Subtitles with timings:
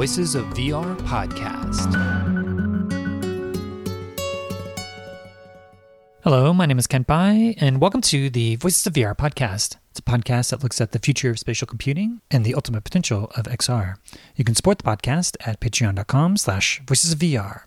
[0.00, 1.92] Voices of VR podcast.
[6.24, 9.76] Hello, my name is Kent Bye, and welcome to the Voices of VR podcast.
[9.90, 13.30] It's a podcast that looks at the future of spatial computing and the ultimate potential
[13.36, 13.96] of XR.
[14.36, 17.64] You can support the podcast at patreon.com slash voices of VR.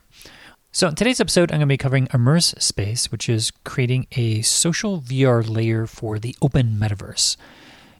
[0.71, 4.41] So in today's episode, I'm going to be covering Immers Space, which is creating a
[4.41, 7.37] social VR layer for the open metaverse.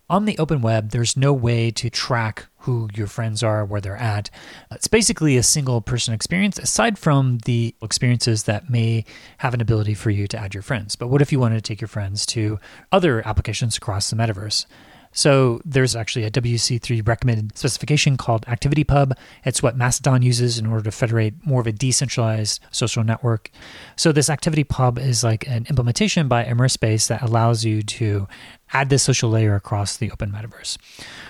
[0.10, 3.98] On the open web, there's no way to track who your friends are, where they're
[3.98, 4.30] at.
[4.72, 9.04] It's basically a single person experience, aside from the experiences that may
[9.40, 10.96] have an ability for you to add your friends.
[10.96, 12.60] But what if you wanted to take your friends to
[12.92, 14.66] other applications across the metaverse?
[15.14, 19.14] So there's actually a WC3 recommended specification called ActivityPub.
[19.46, 23.52] It's what Mastodon uses in order to federate more of a decentralized social network.
[23.96, 28.28] So this ActivityPub is like an implementation by Immers Space that allows you to
[28.74, 30.78] add this social layer across the open metaverse.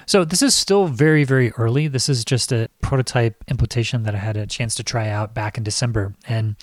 [0.06, 1.88] So this is still very, very early.
[1.88, 5.58] This is just a prototype implementation that I had a chance to try out back
[5.58, 6.56] in December and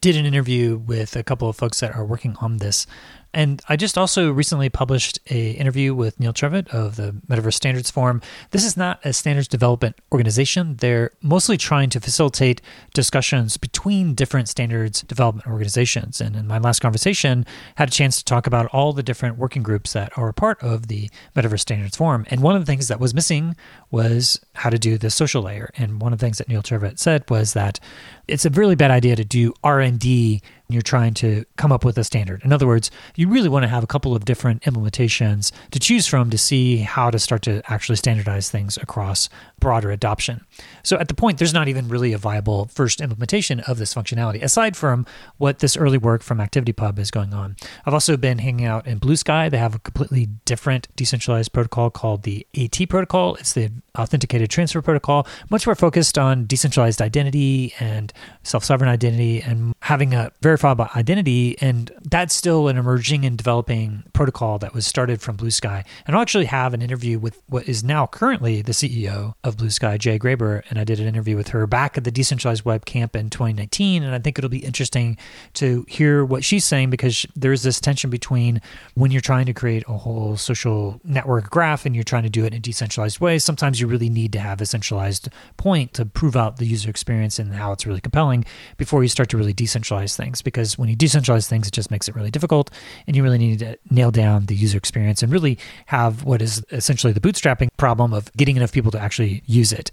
[0.00, 2.86] did an interview with a couple of folks that are working on this
[3.34, 7.90] and I just also recently published a interview with Neil Trevett of the Metaverse Standards
[7.90, 8.20] Forum.
[8.50, 10.76] This is not a standards development organization.
[10.76, 12.60] They're mostly trying to facilitate
[12.92, 16.20] discussions between different standards development organizations.
[16.20, 19.62] And in my last conversation, had a chance to talk about all the different working
[19.62, 22.26] groups that are a part of the Metaverse Standards Forum.
[22.28, 23.56] And one of the things that was missing
[23.90, 25.70] was how to do the social layer.
[25.76, 27.80] And one of the things that Neil Trevett said was that
[28.28, 31.98] it's a really bad idea to do R&D when you're trying to come up with
[31.98, 32.42] a standard.
[32.44, 36.06] In other words, you really want to have a couple of different implementations to choose
[36.06, 39.28] from to see how to start to actually standardize things across
[39.60, 40.44] broader adoption.
[40.82, 44.42] So at the point, there's not even really a viable first implementation of this functionality,
[44.42, 45.04] aside from
[45.38, 47.56] what this early work from ActivityPub is going on.
[47.84, 52.22] I've also been hanging out in Bluesky They have a completely different decentralized protocol called
[52.22, 53.34] the AT protocol.
[53.36, 58.12] It's the Authenticated Transfer Protocol, much more focused on decentralized identity and
[58.42, 61.56] self sovereign identity and having a verifiable identity.
[61.60, 65.84] And that's still an emerging and developing protocol that was started from Blue Sky.
[66.06, 69.70] And I'll actually have an interview with what is now currently the CEO of Blue
[69.70, 70.62] Sky, Jay Graber.
[70.70, 74.02] And I did an interview with her back at the Decentralized Web Camp in 2019.
[74.02, 75.16] And I think it'll be interesting
[75.54, 78.60] to hear what she's saying because there's this tension between
[78.94, 82.44] when you're trying to create a whole social network graph and you're trying to do
[82.44, 83.38] it in a decentralized way.
[83.38, 87.38] Sometimes you really need to have a centralized point to prove out the user experience
[87.38, 88.44] and how it's really compelling
[88.76, 90.42] before you start to really decentralize things.
[90.42, 92.70] Because when you decentralize things, it just makes it really difficult,
[93.06, 96.64] and you really need to nail down the user experience and really have what is
[96.70, 99.90] essentially the bootstrapping problem of getting enough people to actually use it.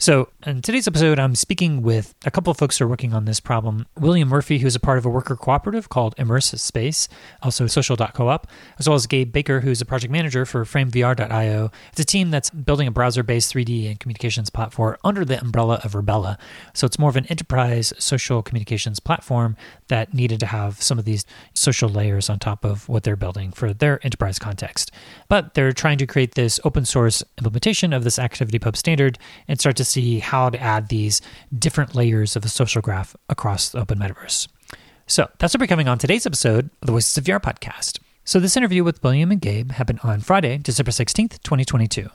[0.00, 3.26] So, in today's episode, I'm speaking with a couple of folks who are working on
[3.26, 3.86] this problem.
[3.98, 7.06] William Murphy, who's a part of a worker cooperative called Immers Space,
[7.42, 8.46] also social.coop,
[8.78, 11.70] as well as Gabe Baker, who's a project manager for FrameVR.io.
[11.90, 15.82] It's a team that's building a browser based 3D and communications platform under the umbrella
[15.84, 16.38] of Virbela.
[16.72, 19.54] So, it's more of an enterprise social communications platform
[19.88, 23.52] that needed to have some of these social layers on top of what they're building
[23.52, 24.92] for their enterprise context.
[25.28, 29.76] But they're trying to create this open source implementation of this ActivityPub standard and start
[29.76, 31.20] to see how to add these
[31.56, 34.48] different layers of a social graph across the open metaverse.
[35.06, 37.98] So that's what we're coming on today's episode of the Voices of VR podcast.
[38.24, 42.08] So this interview with William and Gabe happened on Friday, December 16th, 2022.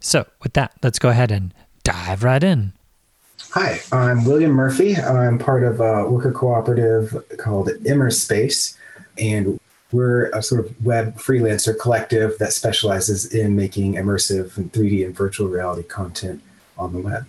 [0.00, 1.52] So with that, let's go ahead and
[1.84, 2.72] dive right in.
[3.50, 4.96] Hi, I'm William Murphy.
[4.96, 8.76] I'm part of a worker cooperative called Immers Space,
[9.18, 9.60] and
[9.92, 15.16] we're a sort of web freelancer collective that specializes in making immersive and 3D and
[15.16, 16.42] virtual reality content
[16.78, 17.26] on the web.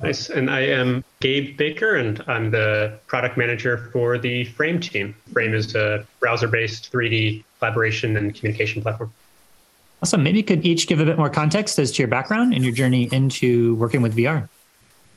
[0.00, 0.30] Nice.
[0.30, 5.14] And I am Gabe Baker, and I'm the product manager for the Frame team.
[5.32, 9.12] Frame is a browser based 3D collaboration and communication platform.
[10.00, 10.22] Awesome.
[10.22, 12.72] Maybe you could each give a bit more context as to your background and your
[12.72, 14.48] journey into working with VR.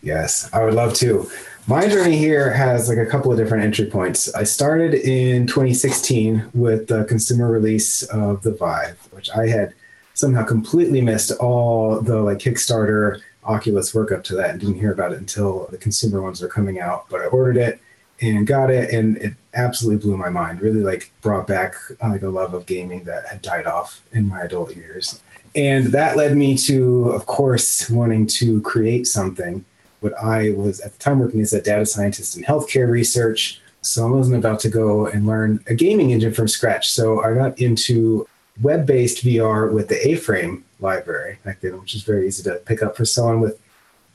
[0.01, 1.29] Yes, I would love to.
[1.67, 4.33] My journey here has like a couple of different entry points.
[4.33, 9.75] I started in 2016 with the consumer release of the Vive, which I had
[10.13, 14.91] somehow completely missed all the like Kickstarter Oculus work up to that and didn't hear
[14.91, 17.05] about it until the consumer ones are coming out.
[17.09, 17.79] But I ordered it
[18.21, 20.61] and got it, and it absolutely blew my mind.
[20.61, 24.27] Really like brought back uh, like a love of gaming that had died off in
[24.27, 25.21] my adult years.
[25.55, 29.65] And that led me to, of course, wanting to create something.
[29.99, 33.59] What I was at the time working as a data scientist in healthcare research.
[33.81, 36.91] So I wasn't about to go and learn a gaming engine from scratch.
[36.91, 38.27] So I got into
[38.61, 42.97] web-based VR with the A-Frame library back then, which is very easy to pick up
[42.97, 43.59] for someone with,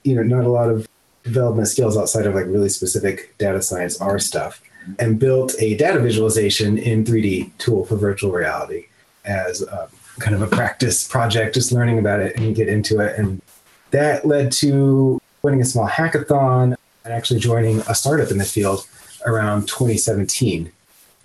[0.03, 0.87] you know, not a lot of
[1.23, 4.61] development skills outside of like really specific data science R stuff,
[4.99, 8.87] and built a data visualization in 3D tool for virtual reality
[9.25, 9.89] as a,
[10.19, 13.19] kind of a practice project, just learning about it and get into it.
[13.19, 13.43] And
[13.91, 18.87] that led to winning a small hackathon and actually joining a startup in the field
[19.27, 20.73] around 2017.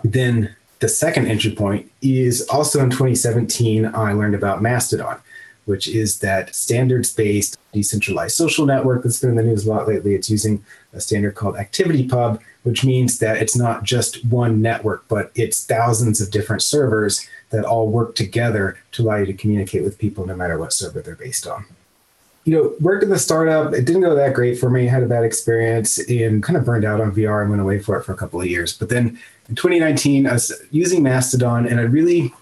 [0.04, 5.20] Then the second entry point is also in 2017, I learned about Mastodon,
[5.64, 9.86] which is that standards based decentralized social network that's been in the news a lot
[9.86, 10.16] lately.
[10.16, 15.30] It's using a standard called ActivityPub, which means that it's not just one network, but
[15.36, 20.00] it's thousands of different servers that all work together to allow you to communicate with
[20.00, 21.64] people no matter what server they're based on
[22.44, 23.72] you know, worked in the startup.
[23.72, 24.88] It didn't go that great for me.
[24.88, 27.78] I had a bad experience and kind of burned out on VR and went away
[27.78, 28.76] for it for a couple of years.
[28.76, 29.20] But then
[29.52, 32.32] in 2019, I was using Mastodon and I really,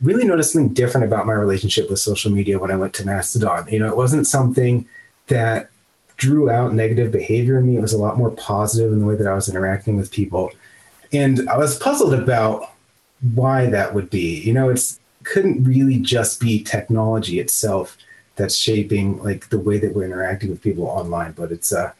[0.00, 3.68] really noticed something different about my relationship with social media when I went to Mastodon.
[3.68, 4.88] You know, it wasn't something
[5.26, 5.68] that
[6.16, 7.76] drew out negative behavior in me.
[7.76, 10.52] It was a lot more positive in the way that I was interacting with people.
[11.12, 12.72] And I was puzzled about
[13.34, 14.40] why that would be.
[14.40, 17.98] You know, it's couldn't really just be technology itself
[18.36, 21.32] that's shaping like the way that we're interacting with people online.
[21.32, 21.92] But it's uh,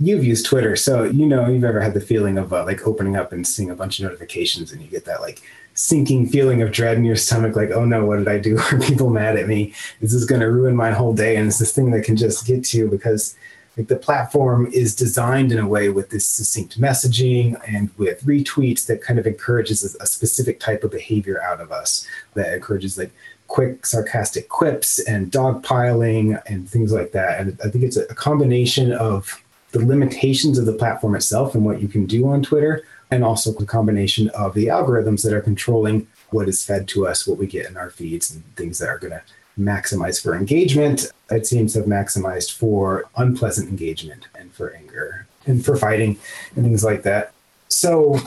[0.00, 3.16] you've used Twitter, so you know you've ever had the feeling of uh, like opening
[3.16, 5.42] up and seeing a bunch of notifications, and you get that like
[5.74, 8.58] sinking feeling of dread in your stomach, like, oh no, what did I do?
[8.72, 9.74] Are people mad at me?
[10.00, 11.36] This is going to ruin my whole day?
[11.36, 13.36] And it's this thing that can just get to you because
[13.76, 18.86] like the platform is designed in a way with this succinct messaging and with retweets
[18.86, 22.98] that kind of encourages a, a specific type of behavior out of us that encourages
[22.98, 23.12] like
[23.46, 27.40] quick sarcastic quips and dogpiling and things like that.
[27.40, 31.80] And I think it's a combination of the limitations of the platform itself and what
[31.80, 36.06] you can do on Twitter, and also the combination of the algorithms that are controlling
[36.30, 38.98] what is fed to us, what we get in our feeds, and things that are
[38.98, 39.22] going to
[39.58, 41.10] maximize for engagement.
[41.30, 46.18] It seems have maximized for unpleasant engagement and for anger and for fighting
[46.54, 47.32] and things like that.
[47.68, 48.18] So,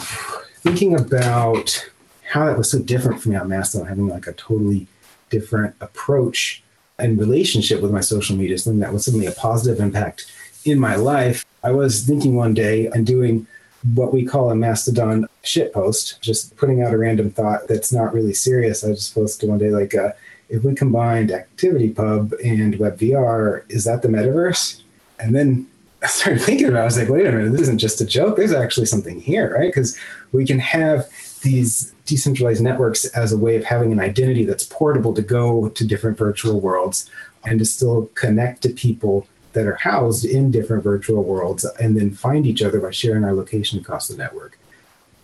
[0.61, 1.89] thinking about
[2.29, 4.87] how that was so different for me on Mastodon, having like a totally
[5.29, 6.63] different approach
[6.99, 10.31] and relationship with my social media, something that was suddenly a positive impact
[10.65, 11.45] in my life.
[11.63, 13.47] I was thinking one day and doing
[13.95, 18.13] what we call a Mastodon shit post, just putting out a random thought that's not
[18.13, 18.83] really serious.
[18.83, 20.11] I just posted one day like, uh,
[20.49, 24.81] if we combined ActivityPub and WebVR, is that the metaverse?
[25.19, 25.67] And then
[26.01, 26.81] I started thinking about it.
[26.81, 28.37] I was like, wait a minute, this isn't just a joke.
[28.37, 29.69] There's actually something here, right?
[29.73, 29.97] Because
[30.31, 31.07] we can have
[31.41, 35.87] these decentralized networks as a way of having an identity that's portable to go to
[35.87, 37.09] different virtual worlds
[37.45, 42.11] and to still connect to people that are housed in different virtual worlds and then
[42.11, 44.57] find each other by sharing our location across the network.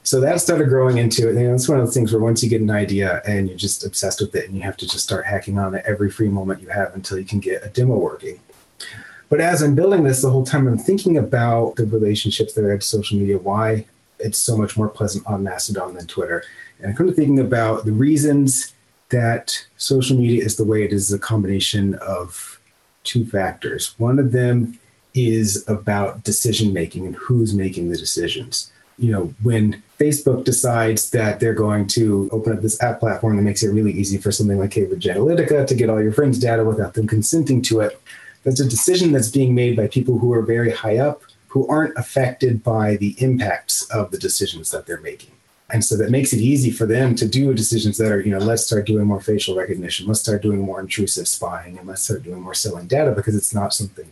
[0.03, 1.35] So that started growing into it.
[1.35, 3.85] And it's one of those things where once you get an idea and you're just
[3.85, 6.61] obsessed with it and you have to just start hacking on it every free moment
[6.61, 8.39] you have until you can get a demo working.
[9.29, 12.69] But as I'm building this the whole time, I'm thinking about the relationships that I
[12.69, 13.85] have to social media, why
[14.19, 16.43] it's so much more pleasant on Mastodon than Twitter.
[16.79, 18.73] And I'm kind of thinking about the reasons
[19.09, 22.58] that social media is the way it is a combination of
[23.03, 23.95] two factors.
[23.97, 24.79] One of them
[25.13, 28.71] is about decision making and who's making the decisions.
[28.97, 33.43] You know, when Facebook decides that they're going to open up this app platform that
[33.43, 36.63] makes it really easy for something like Cambridge Analytica to get all your friends' data
[36.63, 38.01] without them consenting to it,
[38.43, 41.97] that's a decision that's being made by people who are very high up who aren't
[41.97, 45.31] affected by the impacts of the decisions that they're making.
[45.71, 48.39] And so that makes it easy for them to do decisions that are, you know,
[48.39, 52.23] let's start doing more facial recognition, let's start doing more intrusive spying, and let's start
[52.23, 54.07] doing more selling data because it's not something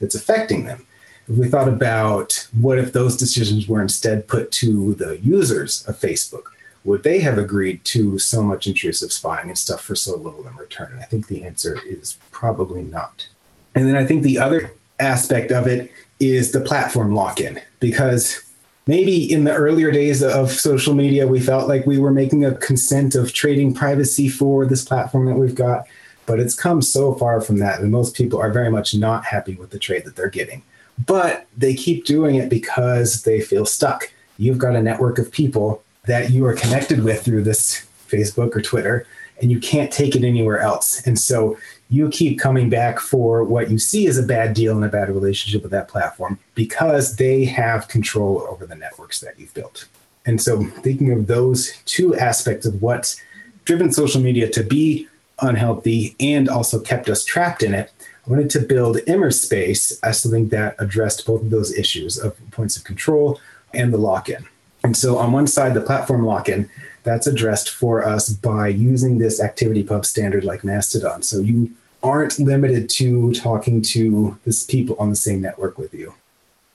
[0.00, 0.86] that's affecting them.
[1.28, 6.00] If we thought about what if those decisions were instead put to the users of
[6.00, 6.44] Facebook,
[6.84, 10.56] would they have agreed to so much intrusive spying and stuff for so little in
[10.56, 10.92] return?
[10.92, 13.28] And I think the answer is probably not.
[13.74, 18.42] And then I think the other aspect of it is the platform lock in because
[18.86, 22.54] maybe in the earlier days of social media, we felt like we were making a
[22.56, 25.86] consent of trading privacy for this platform that we've got.
[26.26, 29.56] But it's come so far from that, and most people are very much not happy
[29.56, 30.62] with the trade that they're getting.
[31.04, 34.12] But they keep doing it because they feel stuck.
[34.38, 38.62] You've got a network of people that you are connected with through this Facebook or
[38.62, 39.06] Twitter,
[39.42, 41.04] and you can't take it anywhere else.
[41.06, 41.58] And so
[41.90, 45.10] you keep coming back for what you see as a bad deal and a bad
[45.10, 49.88] relationship with that platform because they have control over the networks that you've built.
[50.24, 53.20] And so, thinking of those two aspects of what's
[53.64, 55.08] driven social media to be
[55.40, 57.92] unhealthy and also kept us trapped in it,
[58.24, 62.38] I wanted to build Immers Space as something that addressed both of those issues of
[62.52, 63.40] points of control
[63.74, 64.46] and the lock in.
[64.84, 66.70] And so, on one side, the platform lock in,
[67.04, 71.22] that's addressed for us by using this ActivityPub standard like Mastodon.
[71.22, 71.70] So, you
[72.02, 76.14] aren't limited to talking to this people on the same network with you.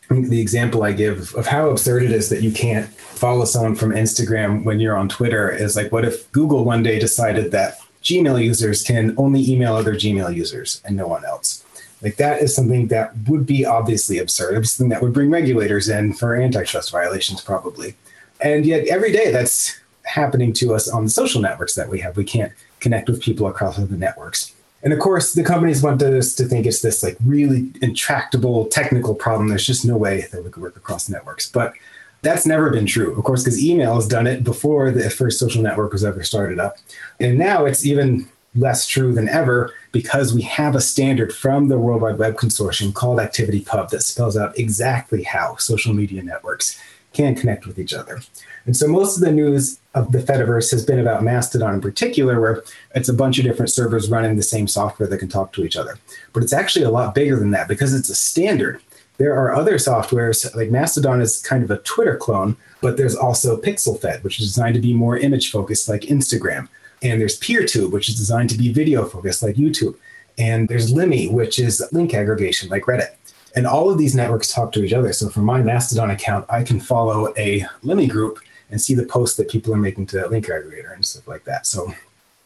[0.10, 3.92] The example I give of how absurd it is that you can't follow someone from
[3.92, 8.42] Instagram when you're on Twitter is like, what if Google one day decided that Gmail
[8.42, 11.66] users can only email other Gmail users and no one else?
[12.02, 14.58] Like that is something that would be obviously absurd.
[14.58, 17.96] It's something that would bring regulators in for antitrust violations, probably.
[18.40, 19.78] And yet every day that's
[20.08, 22.18] happening to us on the social networks that we have.
[22.18, 24.54] We can't connect with people across other networks.
[24.84, 29.16] And of course, the companies want us to think it's this like really intractable technical
[29.16, 29.50] problem.
[29.50, 31.50] There's just no way that we could work across networks.
[31.50, 31.74] But
[32.22, 35.62] that's never been true, of course, because email has done it before the first social
[35.62, 36.78] network was ever started up.
[37.20, 41.78] And now it's even less true than ever because we have a standard from the
[41.78, 46.80] World Wide Web Consortium called ActivityPub that spells out exactly how social media networks
[47.18, 48.22] can connect with each other.
[48.66, 52.40] And so most of the news of the Fediverse has been about Mastodon in particular,
[52.40, 55.66] where it's a bunch of different servers running the same software that can talk to
[55.66, 55.98] each other.
[56.32, 58.82] But it's actually a lot bigger than that because it's a standard.
[59.18, 63.60] There are other softwares, like Mastodon is kind of a Twitter clone, but there's also
[63.60, 66.70] PixelFed, which is designed to be more image focused, like Instagram.
[67.02, 69.96] And there's PeerTube, which is designed to be video focused, like YouTube.
[70.38, 73.17] And there's Lemmy, which is link aggregation, like Reddit.
[73.58, 75.12] And all of these networks talk to each other.
[75.12, 78.38] So from my Mastodon account, I can follow a Lemmy group
[78.70, 81.44] and see the posts that people are making to that link aggregator and stuff like
[81.46, 81.66] that.
[81.66, 81.92] So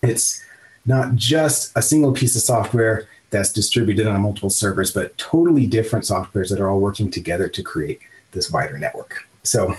[0.02, 0.42] it's
[0.86, 6.06] not just a single piece of software that's distributed on multiple servers, but totally different
[6.06, 8.00] softwares that are all working together to create
[8.32, 9.28] this wider network.
[9.44, 9.76] So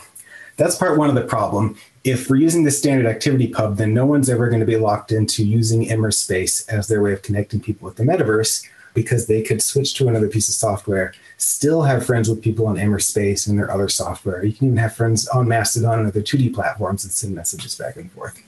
[0.58, 1.78] that's part one of the problem.
[2.04, 5.42] If we're using the standard ActivityPub, then no one's ever going to be locked into
[5.46, 9.62] using Immers Space as their way of connecting people with the metaverse because they could
[9.62, 13.58] switch to another piece of software, still have friends with people on Immers Space and
[13.58, 14.44] their other software.
[14.44, 17.96] You can even have friends on Mastodon and other 2D platforms and send messages back
[17.96, 18.40] and forth.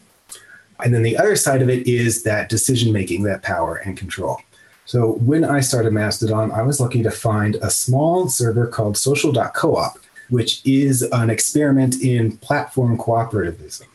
[0.82, 4.40] And then the other side of it is that decision making, that power and control.
[4.86, 9.92] So when I started Mastodon, I was lucky to find a small server called social.coop,
[10.28, 13.86] which is an experiment in platform cooperativism.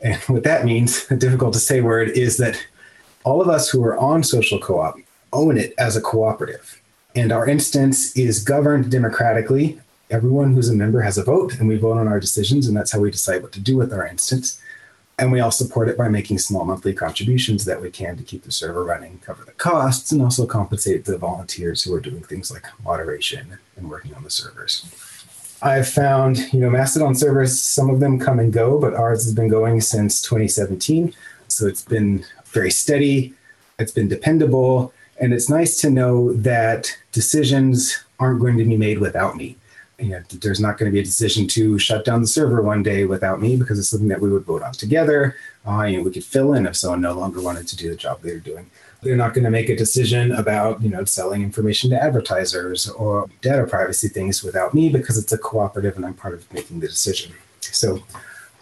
[0.00, 2.58] And what that means, a difficult to say word, is that
[3.24, 4.96] all of us who are on social co-op
[5.32, 6.80] own it as a cooperative.
[7.18, 9.80] And our instance is governed democratically.
[10.08, 12.92] Everyone who's a member has a vote, and we vote on our decisions, and that's
[12.92, 14.60] how we decide what to do with our instance.
[15.18, 18.44] And we all support it by making small monthly contributions that we can to keep
[18.44, 22.52] the server running, cover the costs, and also compensate the volunteers who are doing things
[22.52, 24.86] like moderation and working on the servers.
[25.60, 29.34] I've found, you know, Mastodon servers, some of them come and go, but ours has
[29.34, 31.12] been going since 2017.
[31.48, 33.34] So it's been very steady,
[33.76, 38.98] it's been dependable, and it's nice to know that decisions aren't going to be made
[38.98, 39.56] without me.
[39.98, 42.84] You know, there's not going to be a decision to shut down the server one
[42.84, 45.34] day without me because it's something that we would vote on together.
[45.66, 47.96] Uh, you know, we could fill in if someone no longer wanted to do the
[47.96, 48.70] job they were doing.
[49.02, 53.28] They're not going to make a decision about, you know, selling information to advertisers or
[53.42, 56.88] data privacy things without me because it's a cooperative and I'm part of making the
[56.88, 57.32] decision.
[57.60, 58.02] So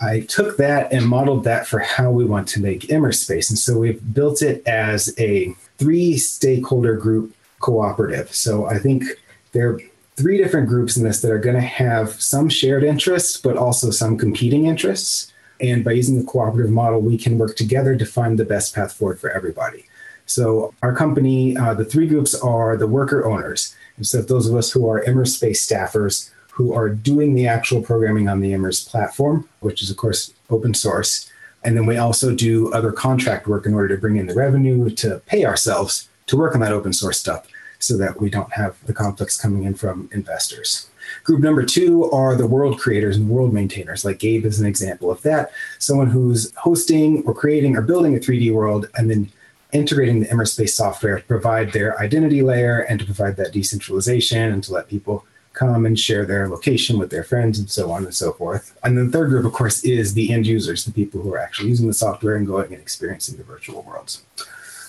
[0.01, 3.51] I took that and modeled that for how we want to make Immers Space.
[3.51, 8.35] And so we've built it as a three stakeholder group cooperative.
[8.35, 9.05] So I think
[9.53, 9.81] there are
[10.17, 13.91] three different groups in this that are going to have some shared interests, but also
[13.91, 15.33] some competing interests.
[15.61, 18.93] And by using the cooperative model, we can work together to find the best path
[18.93, 19.87] forward for everybody.
[20.27, 23.75] So our company, uh, the three groups are the worker owners.
[23.97, 27.83] And so those of us who are Immers Space staffers who are doing the actual
[27.83, 31.31] programming on the Immers platform, which is of course open source.
[31.67, 34.89] And then we also do other contract work in order to bring in the revenue
[34.91, 37.49] to pay ourselves to work on that open source stuff
[37.81, 40.89] so that we don't have the conflicts coming in from investors.
[41.25, 45.11] Group number two are the world creators and world maintainers, like Gabe is an example
[45.11, 45.51] of that.
[45.81, 49.29] Someone who's hosting or creating or building a 3D world and then
[49.73, 54.53] integrating the Immers Space software to provide their identity layer and to provide that decentralization
[54.53, 55.25] and to let people
[55.57, 58.79] come and share their location with their friends and so on and so forth.
[58.85, 61.39] And then the third group, of course, is the end users, the people who are
[61.39, 64.23] actually using the software and going and experiencing the virtual worlds.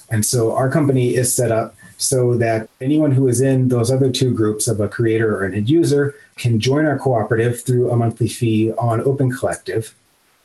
[0.09, 4.11] And so our company is set up so that anyone who is in those other
[4.11, 7.95] two groups of a creator or an end user can join our cooperative through a
[7.95, 9.95] monthly fee on Open Collective.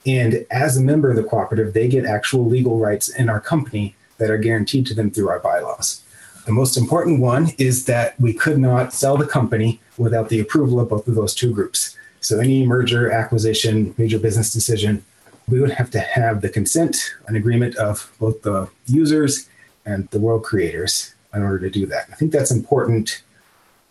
[0.07, 3.95] And as a member of the cooperative, they get actual legal rights in our company
[4.19, 6.02] that are guaranteed to them through our bylaws.
[6.47, 10.81] The most important one is that we could not sell the company without the approval
[10.81, 11.97] of both of those two groups.
[12.21, 15.05] So, any merger, acquisition, major business decision,
[15.49, 19.49] we would have to have the consent, an agreement of both the users
[19.85, 22.09] and the world creators in order to do that.
[22.13, 23.23] I think that's important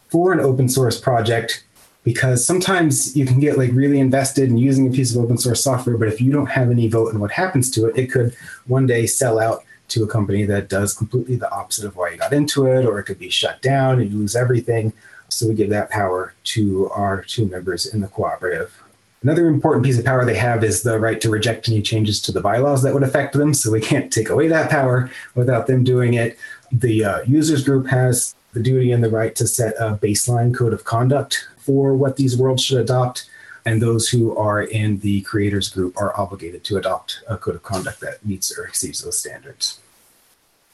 [0.09, 1.63] for an open source project
[2.03, 5.63] because sometimes you can get like really invested in using a piece of open source
[5.63, 8.35] software, but if you don't have any vote in what happens to it, it could
[8.65, 12.17] one day sell out to a company that does completely the opposite of why you
[12.17, 14.93] got into it, or it could be shut down and you lose everything.
[15.31, 18.81] So we give that power to our two members in the cooperative.
[19.23, 22.31] Another important piece of power they have is the right to reject any changes to
[22.31, 23.53] the bylaws that would affect them.
[23.53, 26.37] So we can't take away that power without them doing it.
[26.71, 30.73] The uh, users group has the duty and the right to set a baseline code
[30.73, 33.29] of conduct for what these worlds should adopt.
[33.63, 37.63] And those who are in the creators group are obligated to adopt a code of
[37.63, 39.79] conduct that meets or exceeds those standards.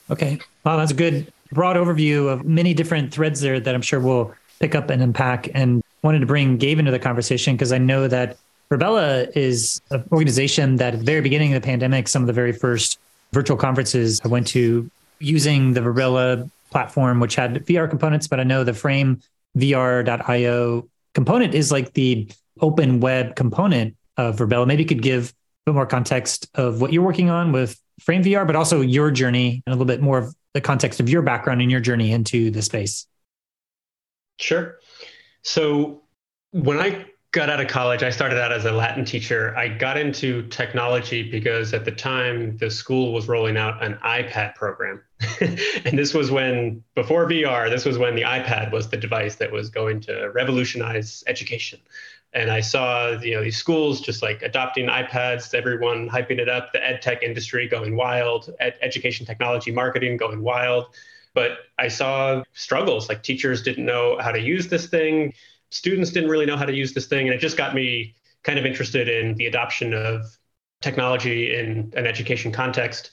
[0.09, 0.39] Okay.
[0.63, 4.33] Wow, that's a good broad overview of many different threads there that I'm sure we'll
[4.59, 5.49] pick up and unpack.
[5.53, 8.37] And wanted to bring Gabe into the conversation because I know that
[8.71, 12.33] Virbela is an organization that at the very beginning of the pandemic, some of the
[12.33, 12.99] very first
[13.33, 18.43] virtual conferences I went to using the Virbela platform, which had VR components, but I
[18.43, 19.21] know the Frame
[19.57, 22.29] VR.io component is like the
[22.61, 24.67] open web component of Virbela.
[24.67, 25.29] Maybe you could give
[25.65, 29.11] a bit more context of what you're working on with Frame VR, but also your
[29.11, 32.11] journey and a little bit more of the context of your background and your journey
[32.11, 33.07] into the space.
[34.38, 34.77] Sure.
[35.41, 36.01] So
[36.51, 39.56] when I got out of college, I started out as a Latin teacher.
[39.58, 44.56] I got into technology because at the time the school was rolling out an iPad
[44.56, 45.03] program.
[45.41, 49.51] and this was when, before VR, this was when the iPad was the device that
[49.51, 51.79] was going to revolutionize education.
[52.34, 56.72] And I saw, you know, these schools just like adopting iPads, everyone hyping it up,
[56.74, 60.88] the ed tech industry going wild, ed- education technology marketing going wild.
[61.38, 65.34] But I saw struggles, like teachers didn't know how to use this thing
[65.70, 67.27] students didn't really know how to use this thing.
[67.27, 70.25] And it just got me kind of interested in the adoption of
[70.82, 73.12] technology in an education context.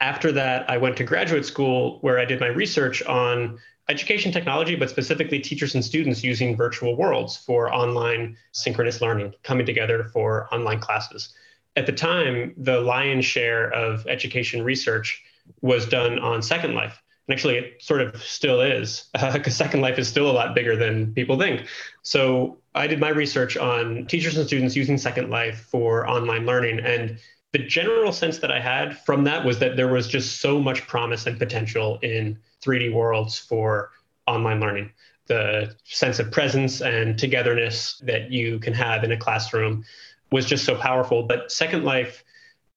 [0.00, 4.74] After that, I went to graduate school where I did my research on education technology,
[4.74, 10.52] but specifically teachers and students using virtual worlds for online synchronous learning, coming together for
[10.52, 11.34] online classes.
[11.76, 15.22] At the time, the lion's share of education research
[15.62, 17.00] was done on Second Life.
[17.28, 20.54] And actually, it sort of still is, because uh, Second Life is still a lot
[20.54, 21.66] bigger than people think.
[22.02, 26.80] So I did my research on teachers and students using Second Life for online learning.
[26.80, 27.18] And
[27.52, 30.86] the general sense that I had from that was that there was just so much
[30.86, 33.90] promise and potential in 3D worlds for
[34.26, 34.90] online learning.
[35.26, 39.84] The sense of presence and togetherness that you can have in a classroom
[40.30, 41.24] was just so powerful.
[41.24, 42.24] But Second Life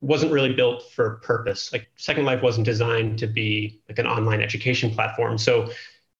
[0.01, 1.71] wasn't really built for purpose.
[1.71, 5.37] Like Second Life wasn't designed to be like an online education platform.
[5.37, 5.69] So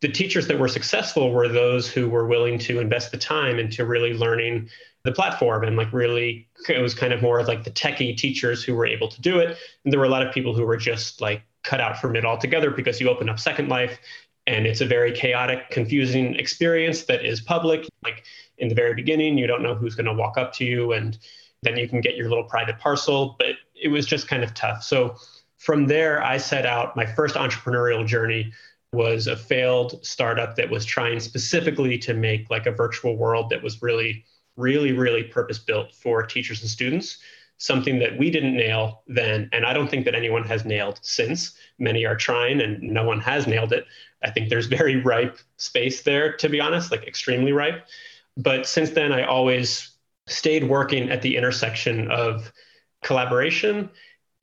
[0.02, 3.86] the teachers that were successful were those who were willing to invest the time into
[3.86, 4.70] really learning
[5.04, 8.64] the platform and like really it was kind of more of like the techie teachers
[8.64, 9.58] who were able to do it.
[9.84, 12.26] And there were a lot of people who were just like cut out from it
[12.26, 14.00] altogether because you open up Second Life
[14.48, 17.88] and it's a very chaotic, confusing experience that is public.
[18.04, 18.24] Like
[18.58, 21.18] in the very beginning, you don't know who's going to walk up to you and
[21.62, 24.84] then you can get your little private parcel, but it was just kind of tough.
[24.84, 25.16] So
[25.58, 28.52] from there, I set out my first entrepreneurial journey
[28.94, 33.64] was a failed startup that was trying specifically to make like a virtual world that
[33.64, 34.26] was really,
[34.58, 37.20] really, really purpose built for teachers and students.
[37.58, 41.56] Something that we didn't nail then, and I don't think that anyone has nailed since.
[41.78, 43.86] Many are trying, and no one has nailed it.
[44.24, 47.86] I think there's very ripe space there, to be honest, like extremely ripe.
[48.36, 49.91] But since then, I always
[50.32, 52.52] stayed working at the intersection of
[53.04, 53.90] collaboration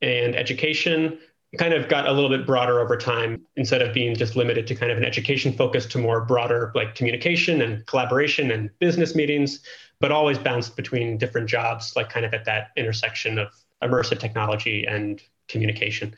[0.03, 1.19] and education.
[1.59, 4.75] Kind of got a little bit broader over time instead of being just limited to
[4.75, 9.61] kind of an education focus to more broader like communication and collaboration and business meetings
[10.01, 13.49] but always bounced between different jobs like kind of at that intersection of
[13.83, 16.15] immersive technology and communication.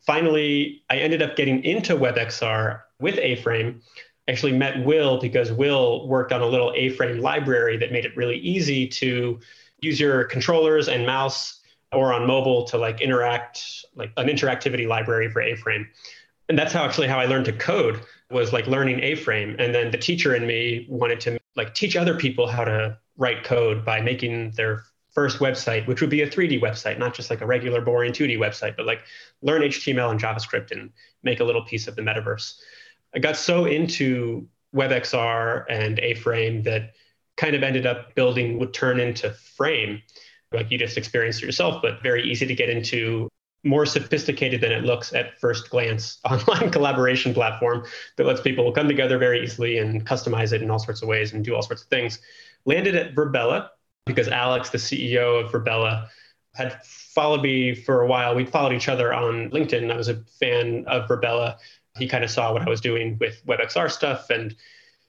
[0.00, 3.80] Finally i ended up getting into webxr with a-frame
[4.28, 8.38] actually met will because will worked on a little a-frame library that made it really
[8.38, 9.38] easy to
[9.80, 11.60] use your controllers and mouse
[11.92, 15.86] or on mobile to like interact, like an interactivity library for A-frame.
[16.48, 19.56] And that's how actually how I learned to code was like learning A-frame.
[19.58, 23.44] And then the teacher in me wanted to like teach other people how to write
[23.44, 27.40] code by making their first website, which would be a 3D website, not just like
[27.40, 29.00] a regular boring 2D website, but like
[29.42, 30.90] learn HTML and JavaScript and
[31.22, 32.54] make a little piece of the metaverse.
[33.14, 36.94] I got so into WebXR and A-frame that
[37.36, 40.02] kind of ended up building would turn into Frame
[40.54, 43.28] like you just experienced yourself, but very easy to get into
[43.64, 47.84] more sophisticated than it looks at first glance online collaboration platform
[48.16, 51.32] that lets people come together very easily and customize it in all sorts of ways
[51.32, 52.18] and do all sorts of things.
[52.66, 53.68] Landed at Virbela
[54.06, 56.08] because Alex, the CEO of Virbela,
[56.54, 58.34] had followed me for a while.
[58.34, 59.90] We'd followed each other on LinkedIn.
[59.90, 61.56] I was a fan of Virbela.
[61.98, 64.54] He kind of saw what I was doing with WebXR stuff and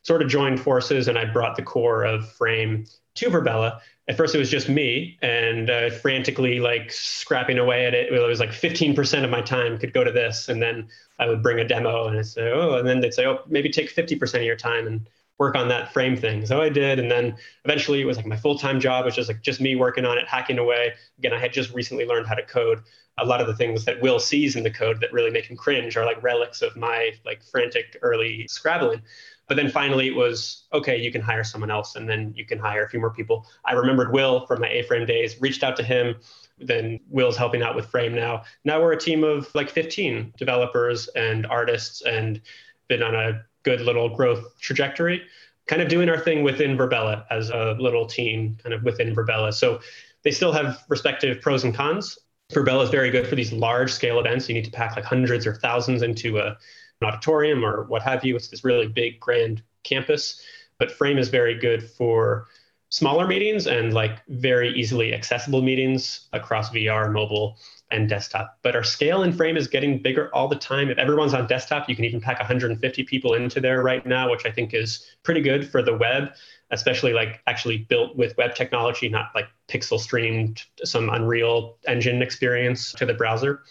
[0.04, 1.08] sort of joined forces.
[1.08, 3.80] And I brought the core of Frame to Virbela.
[4.08, 8.14] at first it was just me and uh, frantically like scrapping away at it.
[8.14, 10.50] It was like 15% of my time could go to this.
[10.50, 13.26] And then I would bring a demo and I'd say, oh, and then they'd say,
[13.26, 16.46] oh, maybe take 50% of your time and work on that frame thing.
[16.46, 17.00] So I did.
[17.00, 19.76] And then eventually it was like my full time job, which was like just me
[19.76, 20.94] working on it, hacking away.
[21.18, 22.82] Again, I had just recently learned how to code.
[23.18, 25.56] A lot of the things that Will sees in the code that really make him
[25.56, 29.02] cringe are like relics of my like frantic early scrabbling.
[29.48, 32.60] But then finally it was okay, you can hire someone else and then you can
[32.60, 33.46] hire a few more people.
[33.66, 36.16] I remembered Will from my A frame days, reached out to him.
[36.58, 38.44] Then Will's helping out with Frame now.
[38.64, 42.42] Now we're a team of like 15 developers and artists and
[42.88, 45.24] been on a good little growth trajectory,
[45.68, 49.54] kind of doing our thing within Virbela as a little team, kind of within Virbela.
[49.54, 49.82] So
[50.24, 52.18] they still have respective pros and cons.
[52.54, 54.48] Virbela is very good for these large scale events.
[54.48, 56.58] You need to pack like hundreds or thousands into a,
[57.02, 58.36] an auditorium or what have you.
[58.36, 60.42] It's this really big, grand campus.
[60.78, 62.48] But Frame is very good for
[62.96, 67.58] smaller meetings and like very easily accessible meetings across VR, mobile,
[67.92, 68.58] and desktop.
[68.62, 70.90] But our scale and frame is getting bigger all the time.
[70.90, 74.46] If everyone's on desktop, you can even pack 150 people into there right now, which
[74.46, 76.30] I think is pretty good for the web,
[76.72, 82.94] especially like actually built with web technology, not like pixel streamed some Unreal Engine experience
[82.94, 83.62] to the browser.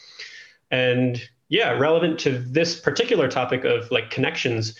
[0.70, 4.74] And yeah, relevant to this particular topic of like connections,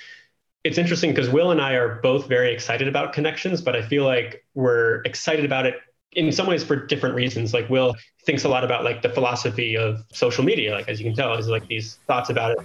[0.64, 4.05] it's interesting because Will and I are both very excited about connections, but I feel
[4.05, 5.77] like we're excited about it
[6.12, 7.53] in some ways for different reasons.
[7.53, 11.05] Like Will thinks a lot about like the philosophy of social media, like as you
[11.05, 12.59] can tell, is like these thoughts about it.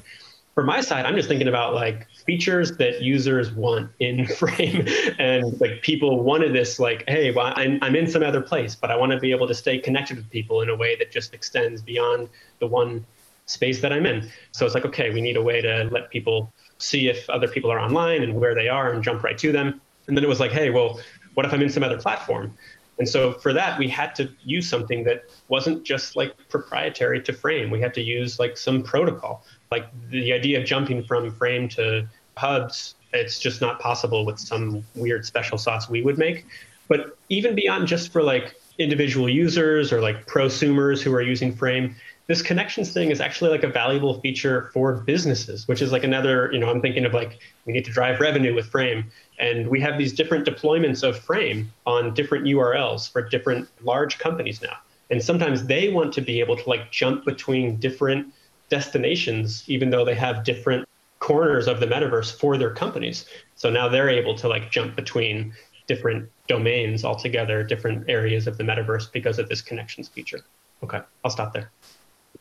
[0.55, 5.59] For my side, I'm just thinking about like features that users want in frame and
[5.59, 8.95] like people wanted this like, hey, well, I'm, I'm in some other place, but I
[8.95, 11.81] want to be able to stay connected with people in a way that just extends
[11.81, 13.05] beyond the one
[13.45, 14.29] space that I'm in.
[14.51, 17.71] So it's like, okay, we need a way to let people see if other people
[17.71, 19.79] are online and where they are and jump right to them.
[20.07, 20.99] And then it was like, hey, well,
[21.35, 22.57] what if I'm in some other platform?
[22.97, 27.33] And so for that, we had to use something that wasn't just like proprietary to
[27.33, 27.69] Frame.
[27.69, 29.45] We had to use like some protocol.
[29.71, 34.83] Like the idea of jumping from Frame to hubs, it's just not possible with some
[34.95, 36.45] weird special sauce we would make.
[36.89, 41.95] But even beyond just for like individual users or like prosumers who are using Frame,
[42.29, 46.51] this connections thing is actually like a valuable feature for businesses, which is like another,
[46.53, 49.09] you know, I'm thinking of like we need to drive revenue with Frame.
[49.39, 54.61] And we have these different deployments of Frame on different URLs for different large companies
[54.61, 54.77] now.
[55.09, 58.31] And sometimes they want to be able to like jump between different
[58.69, 60.87] destinations, even though they have different
[61.17, 63.25] corners of the metaverse for their companies.
[63.55, 65.51] So now they're able to like jump between
[65.87, 70.41] different domains altogether, different areas of the metaverse because of this connections feature.
[70.83, 71.71] Okay, I'll stop there.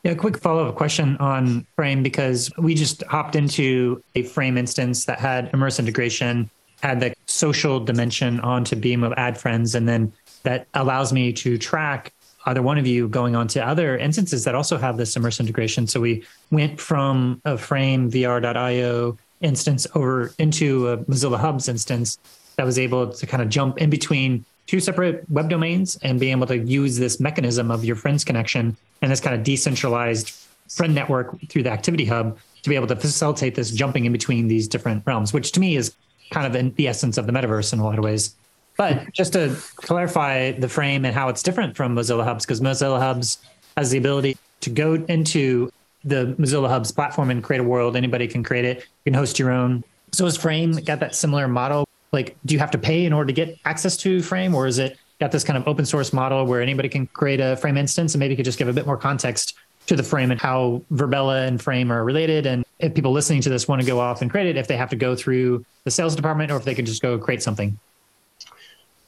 [0.08, 4.56] Yeah, a quick follow up question on Frame because we just hopped into a Frame
[4.56, 6.48] instance that had Immers integration,
[6.80, 10.10] had the social dimension onto Beam of add friends, and then
[10.44, 12.14] that allows me to track
[12.46, 15.86] either one of you going on to other instances that also have this Immers integration.
[15.86, 22.18] So we went from a Frame VR.io instance over into a Mozilla Hubs instance
[22.56, 26.32] that was able to kind of jump in between two separate web domains and being
[26.32, 30.30] able to use this mechanism of your friends connection and this kind of decentralized
[30.68, 34.68] friend network through the ActivityPub to be able to facilitate this jumping in between these
[34.68, 35.94] different realms, which to me is
[36.30, 38.36] kind of the essence of the metaverse in a lot of ways.
[38.76, 43.00] But just to clarify the frame and how it's different from Mozilla Hubs, because Mozilla
[43.00, 43.38] Hubs
[43.76, 45.72] has the ability to go into
[46.04, 47.96] the Mozilla Hubs platform and create a world.
[47.96, 48.78] Anybody can create it.
[48.78, 49.82] You can host your own.
[50.12, 53.26] So is Frame got that similar model like do you have to pay in order
[53.26, 56.44] to get access to frame or is it got this kind of open source model
[56.46, 58.86] where anybody can create a frame instance and maybe you could just give a bit
[58.86, 59.54] more context
[59.88, 62.46] to the frame and how Virbela and frame are related?
[62.46, 64.76] And if people listening to this want to go off and create it if they
[64.76, 67.78] have to go through the sales department or if they can just go create something?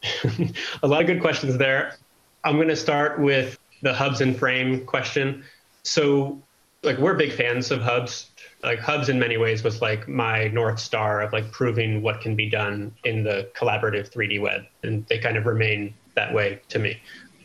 [0.83, 1.97] A lot of good questions there.
[2.45, 5.45] I'm going to start with the hubs and frame question.
[5.83, 6.41] So
[6.83, 8.30] like we're big fans of hubs
[8.63, 12.37] like hubs in many ways was like my north star of like proving what can
[12.37, 16.79] be done in the collaborative 3d web and they kind of remain that way to
[16.79, 17.01] me.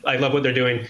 [0.05, 0.85] I love what they're doing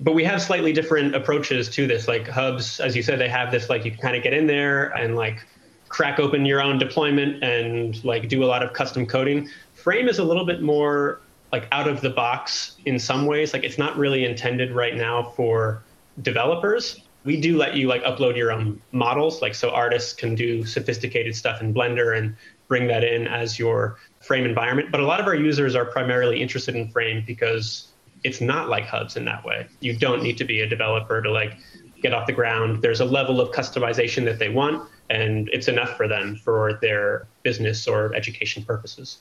[0.00, 2.06] but we have slightly different approaches to this.
[2.08, 4.46] Like hubs as you said they have this like you can kind of get in
[4.46, 5.44] there and like
[5.88, 9.48] crack open your own deployment and like do a lot of custom coding.
[9.74, 11.20] Frame is a little bit more
[11.52, 13.52] like out of the box in some ways.
[13.52, 15.82] Like it's not really intended right now for
[16.22, 20.64] developers we do let you like upload your own models like so artists can do
[20.64, 22.36] sophisticated stuff in blender and
[22.68, 24.90] bring that in as your frame environment.
[24.92, 27.88] But a lot of our users are primarily interested in frame because
[28.22, 29.66] it's not like hubs in that way.
[29.80, 31.56] You don't need to be a developer to like
[32.00, 32.80] get off the ground.
[32.80, 37.26] There's a level of customization that they want and it's enough for them for their
[37.42, 39.18] business or education purposes.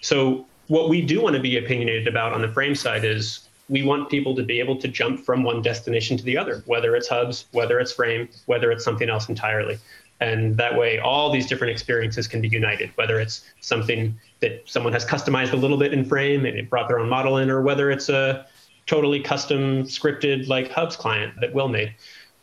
[0.00, 3.82] So what we do want to be opinionated about on the frame side is we
[3.82, 7.08] want people to be able to jump from one destination to the other, whether it's
[7.08, 9.78] hubs, whether it's frame, whether it's something else entirely.
[10.20, 14.92] And that way, all these different experiences can be united, whether it's something that someone
[14.92, 17.60] has customized a little bit in Frame and it brought their own model in, or
[17.60, 18.46] whether it's a
[18.86, 21.94] totally custom scripted like Hubs client that Will made.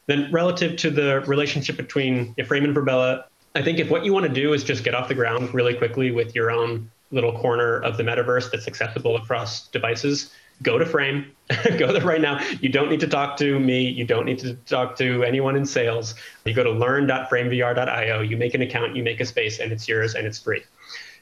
[0.07, 3.23] Then, relative to the relationship between Frame and Virbela,
[3.55, 5.73] I think if what you want to do is just get off the ground really
[5.73, 10.85] quickly with your own little corner of the metaverse that's accessible across devices, go to
[10.85, 11.31] Frame,
[11.77, 12.43] go there right now.
[12.61, 13.87] You don't need to talk to me.
[13.87, 16.15] You don't need to talk to anyone in sales.
[16.45, 20.15] You go to learn.framevr.io, you make an account, you make a space, and it's yours
[20.15, 20.63] and it's free.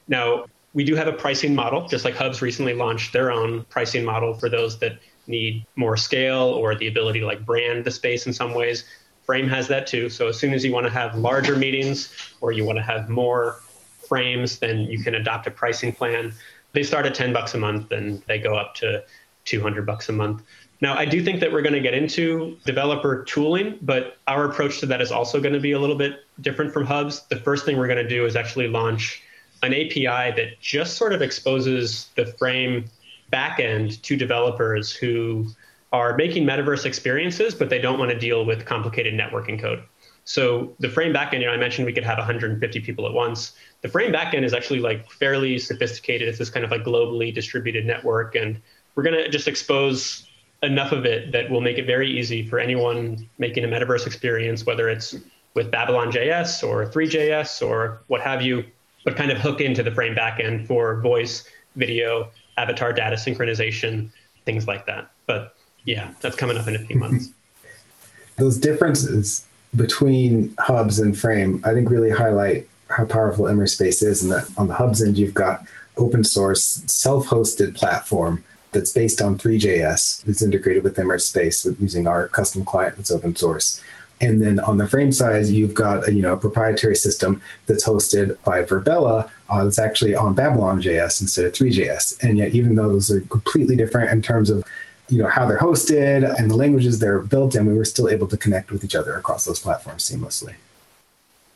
[0.08, 4.04] Now, we do have a pricing model, just like Hubs recently launched their own pricing
[4.04, 8.26] model for those that need more scale or the ability to like brand the space
[8.26, 8.84] in some ways.
[9.24, 10.08] Frame has that too.
[10.08, 13.08] So as soon as you want to have larger meetings or you want to have
[13.08, 13.60] more
[14.08, 16.32] frames, then you can adopt a pricing plan.
[16.72, 19.04] They start at 10 bucks a month and they go up to
[19.48, 20.42] 200 bucks a month.
[20.80, 24.78] Now, I do think that we're going to get into developer tooling, but our approach
[24.80, 27.22] to that is also going to be a little bit different from Hubs.
[27.28, 29.20] The first thing we're going to do is actually launch
[29.62, 30.04] an API
[30.36, 32.84] that just sort of exposes the frame
[33.32, 35.46] backend to developers who
[35.92, 39.82] are making metaverse experiences, but they don't want to deal with complicated networking code.
[40.24, 43.54] So the frame backend, you know, I mentioned we could have 150 people at once.
[43.80, 46.28] The frame backend is actually like fairly sophisticated.
[46.28, 48.60] It's this kind of like globally distributed network, and
[48.98, 50.26] we're going to just expose
[50.64, 54.66] enough of it that will make it very easy for anyone making a metaverse experience,
[54.66, 55.14] whether it's
[55.54, 58.64] with Babylon JS or Three.js or what have you,
[59.04, 64.10] but kind of hook into the frame backend for voice, video, avatar data synchronization,
[64.44, 65.12] things like that.
[65.26, 67.30] But yeah, that's coming up in a few months.
[68.36, 74.24] Those differences between hubs and frame, I think really highlight how powerful Immers Space is.
[74.24, 75.64] And that on the hubs end, you've got
[75.96, 80.26] open source, self-hosted platform that's based on Three.js.
[80.28, 83.82] It's integrated with Immers Space using our custom client that's open source.
[84.20, 87.86] And then on the frame side, you've got a, you know a proprietary system that's
[87.86, 92.22] hosted by Virbela uh, that's actually on Babylon JS instead of Three.js.
[92.22, 94.64] And yet, even though those are completely different in terms of
[95.08, 98.26] you know how they're hosted and the languages they're built in, we were still able
[98.26, 100.54] to connect with each other across those platforms seamlessly.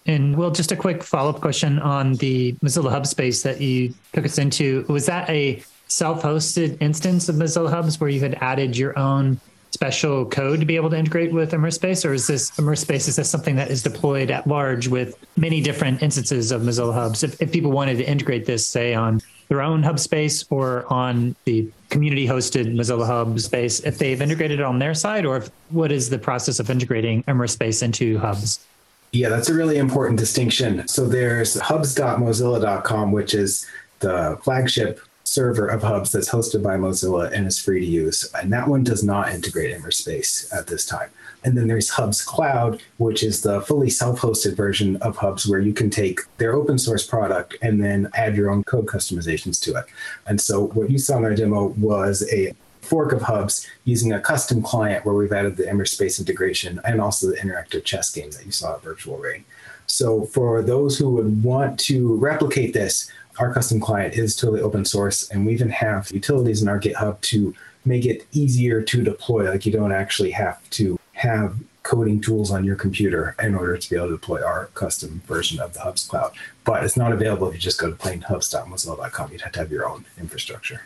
[0.06, 4.24] And well, just a quick follow-up question on the Mozilla Hub space that you took
[4.24, 4.84] us into.
[4.88, 9.40] Was that a self-hosted instance of Mozilla Hubs where you had added your own
[9.72, 13.08] special code to be able to integrate with Immers Space, or is this Immers Space
[13.08, 17.22] is this something that is deployed at large with many different instances of Mozilla Hubs?
[17.22, 21.34] If, if people wanted to integrate this, say on their own hub space or on
[21.44, 25.50] the community hosted Mozilla Hub space, if they've integrated it on their side, or if,
[25.70, 28.64] what is the process of integrating Immers Space into hubs?
[29.12, 30.86] Yeah, that's a really important distinction.
[30.88, 33.66] So there's hubs.mozilla.com, which is
[34.00, 38.30] the flagship server of hubs that's hosted by Mozilla and is free to use.
[38.34, 41.10] And that one does not integrate Immers Space at this time.
[41.44, 45.60] And then there's Hubs Cloud, which is the fully self hosted version of Hubs where
[45.60, 49.76] you can take their open source product and then add your own code customizations to
[49.76, 49.84] it.
[50.26, 54.20] And so what you saw in our demo was a fork of Hubs using a
[54.20, 58.30] custom client where we've added the Immers Space integration and also the interactive chess game
[58.32, 59.44] that you saw at Virtual Rain.
[59.86, 64.84] So for those who would want to replicate this, our custom client is totally open
[64.84, 69.50] source, and we even have utilities in our GitHub to make it easier to deploy.
[69.50, 73.90] Like you don't actually have to have coding tools on your computer in order to
[73.90, 76.32] be able to deploy our custom version of the Hubs cloud.
[76.64, 79.32] But it's not available if you just go to plain hubs.mozilla.com.
[79.32, 80.82] You'd have to have your own infrastructure.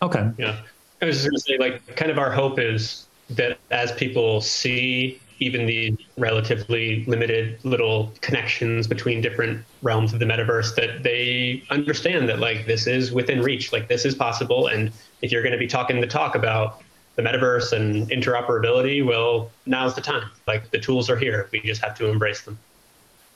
[0.00, 0.30] Okay.
[0.38, 0.60] Yeah.
[1.00, 4.40] I was just going to say, like, kind of our hope is that as people
[4.40, 11.62] see even the relatively limited little connections between different realms of the metaverse that they
[11.70, 14.68] understand that like this is within reach like this is possible.
[14.68, 16.82] And if you're going to be talking the talk about
[17.16, 20.30] the metaverse and interoperability well now's the time.
[20.46, 21.48] Like the tools are here.
[21.52, 22.58] We just have to embrace them.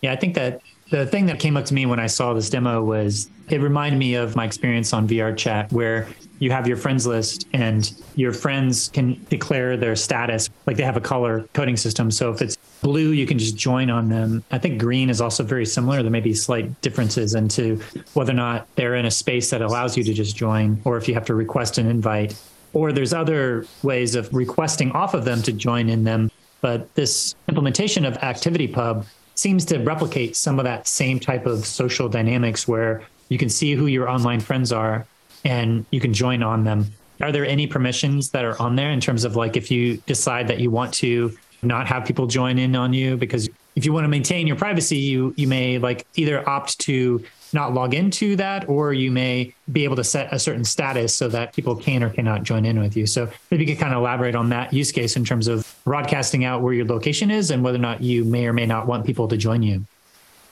[0.00, 2.48] Yeah i think that the thing that came up to me when I saw this
[2.48, 7.06] demo was it reminded me of my experience on VRChat where you have your friends
[7.06, 12.10] list and your friends can declare their status like they have a color coding system.
[12.10, 14.44] So if it's blue, you can just join on them.
[14.50, 16.02] I think green is also very similar.
[16.02, 17.80] There may be slight differences into
[18.14, 21.08] whether or not they're in a space that allows you to just join or if
[21.08, 22.40] you have to request an invite.
[22.74, 26.30] Or there's other ways of requesting off of them to join in them.
[26.60, 29.06] But this implementation of ActivityPub
[29.38, 33.74] seems to replicate some of that same type of social dynamics where you can see
[33.74, 35.06] who your online friends are
[35.44, 36.86] and you can join on them.
[37.20, 40.48] Are there any permissions that are on there in terms of like if you decide
[40.48, 44.04] that you want to not have people join in on you because if you want
[44.04, 47.24] to maintain your privacy, you you may like either opt to
[47.56, 51.26] not log into that, or you may be able to set a certain status so
[51.28, 53.06] that people can or cannot join in with you.
[53.06, 56.44] So maybe you could kind of elaborate on that use case in terms of broadcasting
[56.44, 59.04] out where your location is and whether or not you may or may not want
[59.04, 59.84] people to join you.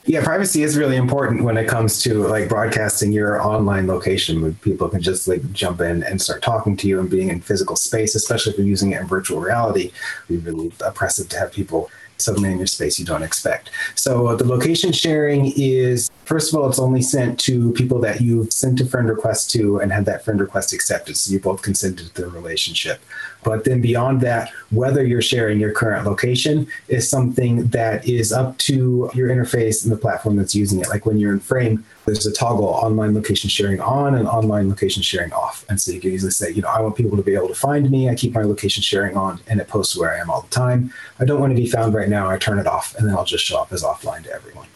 [0.06, 4.54] Yeah, privacy is really important when it comes to like broadcasting your online location when
[4.56, 7.74] people can just like jump in and start talking to you and being in physical
[7.74, 9.92] space, especially if you're using it in virtual reality.
[10.28, 13.70] It'd be really oppressive to have people suddenly in your space you don't expect.
[13.94, 18.52] So the location sharing is first of all, it's only sent to people that you've
[18.52, 21.16] sent a friend request to and had that friend request accepted.
[21.16, 23.02] So you both consented to the relationship.
[23.44, 28.56] But then beyond that, whether you're sharing your current location is something that is up
[28.58, 30.88] to your interface and the platform that's using it.
[30.88, 35.02] Like when you're in Frame, there's a toggle online location sharing on and online location
[35.02, 35.64] sharing off.
[35.68, 37.54] And so you can easily say, you know, I want people to be able to
[37.54, 38.08] find me.
[38.08, 40.92] I keep my location sharing on and it posts where I am all the time.
[41.20, 42.28] I don't want to be found right now.
[42.28, 44.66] I turn it off and then I'll just show up as offline to everyone.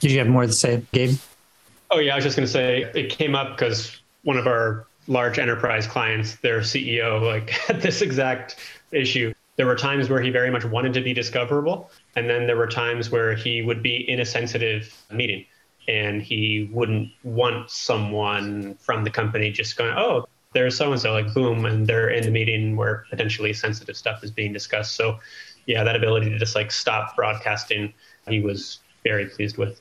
[0.00, 1.16] Did you have more to say, Gabe?
[1.90, 2.12] Oh, yeah.
[2.12, 5.86] I was just going to say it came up because one of our large enterprise
[5.86, 8.56] clients, their CEO, like had this exact
[8.90, 9.32] issue.
[9.56, 11.90] There were times where he very much wanted to be discoverable.
[12.16, 15.44] And then there were times where he would be in a sensitive meeting
[15.86, 21.12] and he wouldn't want someone from the company just going, oh, there's so and so,
[21.12, 24.94] like boom, and they're in the meeting where potentially sensitive stuff is being discussed.
[24.94, 25.18] So,
[25.66, 27.92] yeah, that ability to just like stop broadcasting,
[28.28, 29.80] he was very pleased with.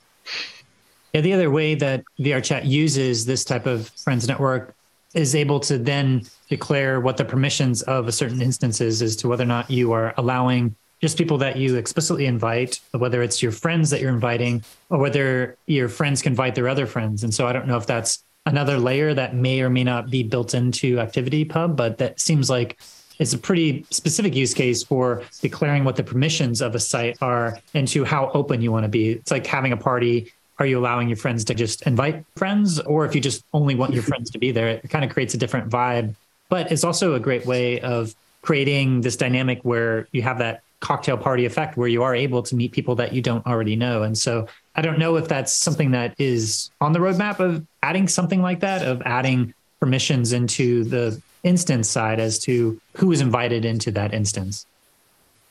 [1.13, 4.75] Yeah, the other way that VRChat uses this type of friends network
[5.13, 9.27] is able to then declare what the permissions of a certain instance is as to
[9.27, 13.51] whether or not you are allowing just people that you explicitly invite, whether it's your
[13.51, 17.23] friends that you're inviting, or whether your friends can invite their other friends.
[17.23, 20.23] And so I don't know if that's another layer that may or may not be
[20.23, 22.79] built into ActivityPub, but that seems like
[23.19, 27.59] it's a pretty specific use case for declaring what the permissions of a site are
[27.73, 29.11] into how open you want to be.
[29.11, 30.31] It's like having a party
[30.63, 32.79] are you allowing your friends to just invite friends?
[32.79, 35.33] Or if you just only want your friends to be there it kind of creates
[35.33, 36.15] a different vibe.
[36.49, 41.17] But it's also a great way of creating this dynamic where you have that cocktail
[41.17, 44.03] party effect where you are able to meet people that you don't already know.
[44.03, 48.07] And so i don't know if that's something that is on the roadmap of adding
[48.07, 53.65] something like that of adding permissions into the instance side as to who is invited
[53.65, 54.65] into that instance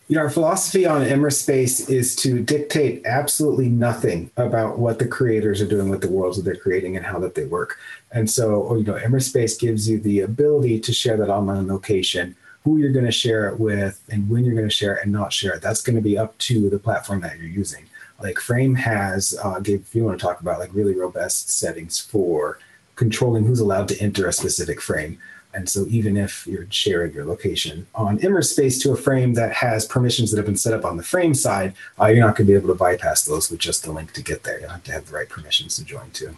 [0.08, 5.06] you know, our philosophy on Immers Space is to dictate absolutely nothing about what the
[5.06, 7.78] creators are doing with the worlds that they're creating and how that they work.
[8.10, 12.36] And so, you know, Immers Space gives you the ability to share that online location,
[12.64, 15.12] who you're going to share it with, and when you're going to share it and
[15.12, 15.62] not share it.
[15.62, 17.86] That's going to be up to the platform that you're using.
[18.20, 22.58] Like Frame has, uh, if you want to talk about like really robust settings for
[22.96, 25.18] controlling who's allowed to enter a specific frame.
[25.54, 29.52] And so even if you're sharing your location on Immers Space to a frame that
[29.52, 32.46] has permissions that have been set up on the frame side, uh, you're not going
[32.46, 34.60] to be able to bypass those with just the link to get there.
[34.60, 36.36] You have to have the right permissions to join too.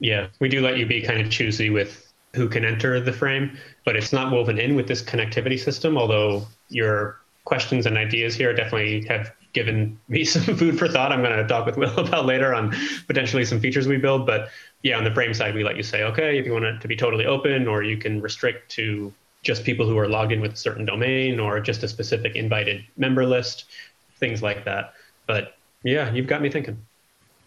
[0.00, 3.56] Yeah, we do let you be kind of choosy with who can enter the frame,
[3.84, 8.54] but it's not woven in with this connectivity system, although your questions and ideas here
[8.54, 11.12] definitely have given me some food for thought.
[11.12, 12.74] I'm going to talk with Will about later on
[13.06, 14.48] potentially some features we build, but
[14.82, 16.88] yeah, on the frame side, we let you say, okay, if you want it to
[16.88, 20.52] be totally open, or you can restrict to just people who are logged in with
[20.52, 23.66] a certain domain, or just a specific invited member list,
[24.18, 24.94] things like that.
[25.26, 26.78] But yeah, you've got me thinking.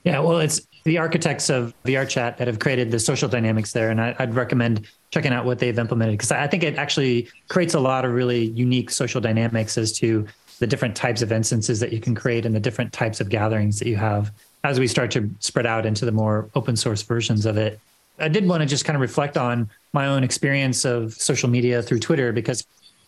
[0.03, 4.01] Yeah, well, it's the architects of VRChat that have created the social dynamics there, and
[4.01, 7.79] I, would recommend checking out what they've implemented because I think it actually creates a
[7.79, 10.27] lot of really unique social dynamics as to
[10.59, 13.79] the different types of instances that you can create and the different types of gatherings
[13.79, 14.31] that you have
[14.63, 17.79] as we start to spread out into the more open source versions of it.
[18.19, 21.81] I did want to just kind of reflect on my own experience of social media
[21.81, 22.65] through Twitter because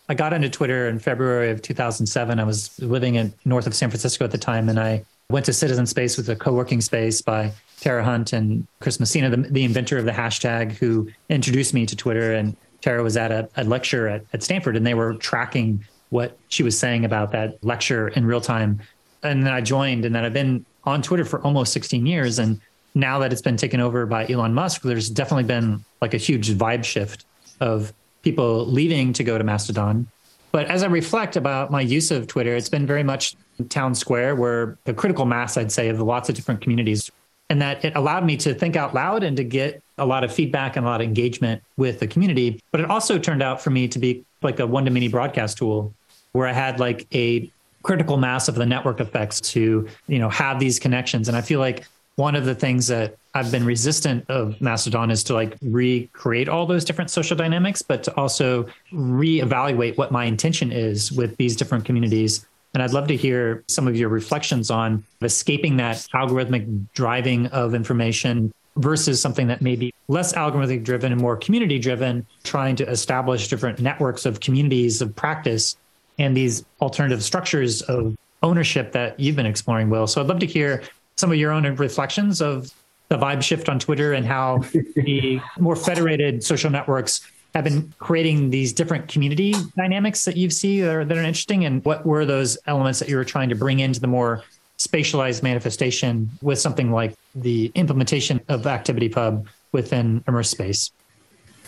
[0.08, 2.38] I got into Twitter in February of 2007.
[2.38, 5.52] I was living in north of San Francisco at the time, and I went to
[5.52, 9.98] Citizen Space with a co-working space by Tara Hunt and Chris Messina, the, the inventor
[9.98, 12.34] of the hashtag, who introduced me to Twitter.
[12.34, 16.38] And Tara was at a, a lecture at, at Stanford, and they were tracking what
[16.48, 18.80] she was saying about that lecture in real time.
[19.22, 22.38] And then I joined, and then I've been on Twitter for almost 16 years.
[22.38, 22.60] And
[22.94, 26.50] now that it's been taken over by Elon Musk, there's definitely been like a huge
[26.50, 27.24] vibe shift
[27.60, 27.92] of
[28.22, 30.08] people leaving to go to Mastodon.
[30.52, 33.36] But as I reflect about my use of Twitter, it's been very much
[33.68, 37.10] town square where the critical mass, I'd say, of lots of different communities.
[37.50, 40.32] And that it allowed me to think out loud and to get a lot of
[40.32, 42.60] feedback and a lot of engagement with the community.
[42.70, 45.58] But it also turned out for me to be like a one to many broadcast
[45.58, 45.94] tool
[46.32, 47.50] where I had like a
[47.86, 51.60] critical mass of the network effects to you know have these connections and i feel
[51.60, 56.48] like one of the things that i've been resistant of mastodon is to like recreate
[56.48, 61.54] all those different social dynamics but to also reevaluate what my intention is with these
[61.54, 62.44] different communities
[62.74, 67.72] and i'd love to hear some of your reflections on escaping that algorithmic driving of
[67.72, 72.88] information versus something that may be less algorithmic driven and more community driven trying to
[72.88, 75.76] establish different networks of communities of practice
[76.18, 80.06] and these alternative structures of ownership that you've been exploring, Will.
[80.06, 80.82] So I'd love to hear
[81.16, 82.72] some of your own reflections of
[83.08, 84.58] the vibe shift on Twitter and how
[84.96, 87.20] the more federated social networks
[87.54, 91.64] have been creating these different community dynamics that you see that are, that are interesting?
[91.64, 94.44] And what were those elements that you were trying to bring into the more
[94.78, 100.90] spatialized manifestation with something like the implementation of ActivityPub within Immers Space?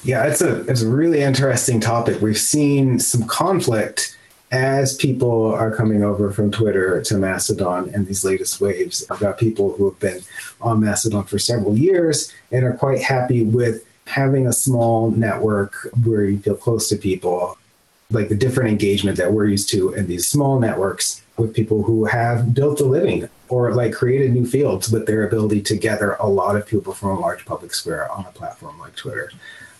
[0.05, 2.21] Yeah, it's a it's a really interesting topic.
[2.21, 4.17] We've seen some conflict
[4.51, 9.05] as people are coming over from Twitter to Mastodon and these latest waves.
[9.11, 10.21] I've got people who have been
[10.61, 16.25] on Mastodon for several years and are quite happy with having a small network where
[16.25, 17.59] you feel close to people,
[18.11, 22.05] like the different engagement that we're used to in these small networks with people who
[22.05, 26.27] have built a living or like created new fields with their ability to gather a
[26.27, 29.31] lot of people from a large public square on a platform like Twitter.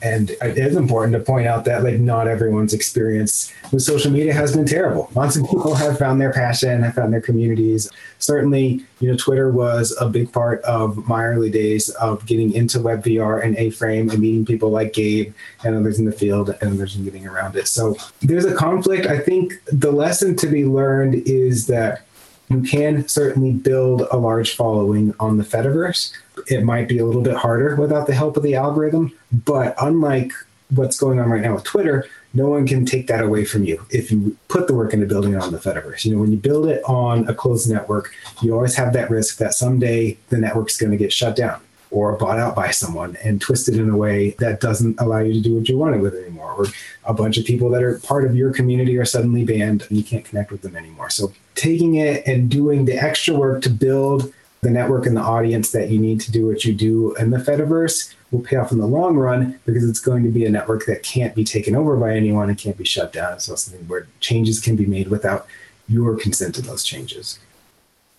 [0.01, 4.33] And it is important to point out that like not everyone's experience with social media
[4.33, 5.11] has been terrible.
[5.15, 7.91] Lots of people have found their passion, have found their communities.
[8.21, 12.79] Certainly, you know, Twitter was a big part of my early days of getting into
[12.79, 15.35] WebVR and A-Frame and meeting people like Gabe
[15.65, 17.67] and others in the field and others in getting around it.
[17.67, 19.07] So there's a conflict.
[19.07, 22.03] I think the lesson to be learned is that
[22.49, 26.13] you can certainly build a large following on the Fediverse.
[26.47, 30.33] It might be a little bit harder without the help of the algorithm, but unlike
[30.71, 33.85] what's going on right now with Twitter, no one can take that away from you
[33.91, 36.05] if you put the work into building it on the Fediverse.
[36.05, 39.39] You know, when you build it on a closed network, you always have that risk
[39.39, 41.61] that someday the network's going to get shut down
[41.91, 45.41] or bought out by someone and twisted in a way that doesn't allow you to
[45.41, 46.53] do what you wanted with it anymore.
[46.53, 46.67] Or
[47.05, 50.05] a bunch of people that are part of your community are suddenly banned and you
[50.05, 51.11] can't connect with them anymore.
[51.11, 55.71] So taking it and doing the extra work to build the network and the audience
[55.71, 58.79] that you need to do what you do in the Fediverse will pay off in
[58.79, 61.97] the long run because it's going to be a network that can't be taken over
[61.97, 63.39] by anyone and can't be shut down.
[63.41, 65.47] So something where changes can be made without
[65.89, 67.39] your consent to those changes.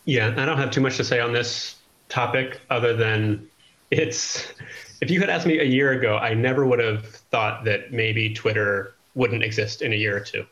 [0.05, 1.76] Yeah, I don't have too much to say on this
[2.07, 3.47] topic other than
[3.92, 4.54] it's
[5.02, 8.34] if you had asked me a year ago, I never would have thought that maybe
[8.34, 10.46] Twitter wouldn't exist in a year or two.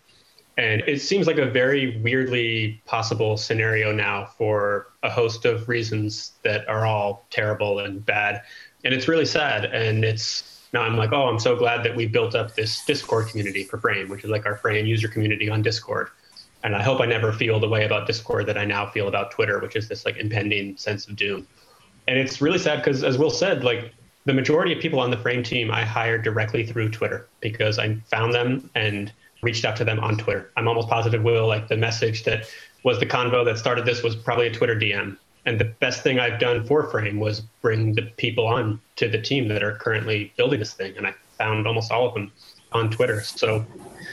[0.57, 6.31] And it seems like a very weirdly possible scenario now for a host of reasons
[6.43, 8.41] that are all terrible and bad.
[8.83, 9.65] And it's really sad.
[9.65, 13.27] And it's now I'm like, oh, I'm so glad that we built up this Discord
[13.27, 16.09] community for Frame, which is like our Frame user community on Discord.
[16.63, 19.31] And I hope I never feel the way about Discord that I now feel about
[19.31, 21.47] Twitter, which is this like impending sense of doom
[22.07, 23.93] and it's really sad because as will said like
[24.25, 27.95] the majority of people on the frame team i hired directly through twitter because i
[28.11, 29.11] found them and
[29.43, 30.51] reached out to them on twitter.
[30.57, 32.49] I'm almost positive will like the message that
[32.83, 36.19] was the convo that started this was probably a twitter dm and the best thing
[36.19, 40.33] i've done for frame was bring the people on to the team that are currently
[40.35, 40.95] building this thing.
[40.97, 42.31] And i found almost all of them
[42.73, 43.21] on twitter.
[43.21, 43.65] So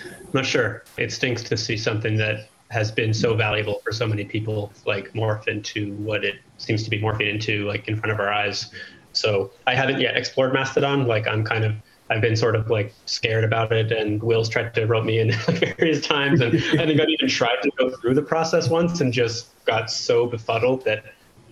[0.04, 0.84] i'm not sure.
[0.96, 5.12] It stinks to see something that has been so valuable for so many people like
[5.12, 8.70] morph into what it seems to be morphing into like in front of our eyes.
[9.12, 11.06] So i haven't yet explored mastodon.
[11.06, 11.74] Like i'm kind of
[12.10, 15.32] i've been sort of like scared about it and will's tried to rope me in
[15.78, 19.12] various times and i think i've even tried to go through the process once and
[19.12, 21.04] just got so befuddled that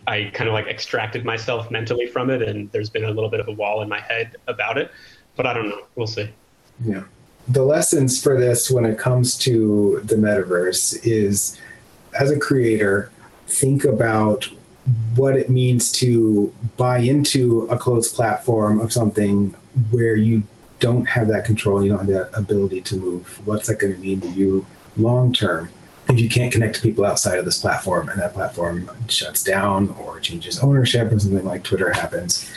[0.06, 3.40] i kind of like extracted myself mentally from it and there's been a little bit
[3.40, 4.90] of a wall in my head about it
[5.36, 5.86] but i don't know.
[5.96, 6.28] We'll see.
[6.84, 7.04] Yeah
[7.48, 11.58] the lessons for this when it comes to the metaverse is
[12.18, 13.10] as a creator,
[13.46, 14.48] think about
[15.14, 19.54] what it means to buy into a closed platform of something
[19.90, 20.42] where you
[20.80, 23.40] don't have that control, you don't have that ability to move.
[23.46, 24.66] What's that going to mean to you
[24.96, 25.70] long term
[26.08, 29.90] if you can't connect to people outside of this platform and that platform shuts down
[30.00, 32.50] or changes ownership or something like Twitter happens?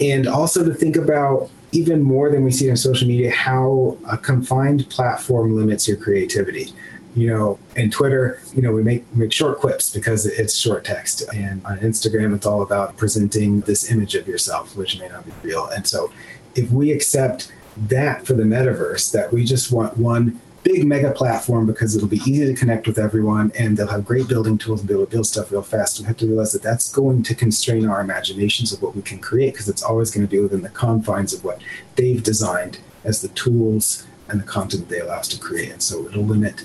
[0.00, 4.16] And also to think about even more than we see on social media, how a
[4.16, 6.72] confined platform limits your creativity.
[7.14, 11.22] You know, in Twitter, you know, we make make short quips because it's short text,
[11.34, 15.32] and on Instagram, it's all about presenting this image of yourself, which may not be
[15.42, 15.66] real.
[15.66, 16.10] And so,
[16.54, 21.66] if we accept that for the metaverse, that we just want one big mega platform
[21.66, 24.88] because it'll be easy to connect with everyone and they'll have great building tools and
[24.88, 25.98] be able to build stuff real fast.
[25.98, 29.18] We have to realize that that's going to constrain our imaginations of what we can
[29.18, 31.60] create because it's always going to be within the confines of what
[31.96, 35.72] they've designed as the tools and the content they allow us to create.
[35.72, 36.64] And so it'll limit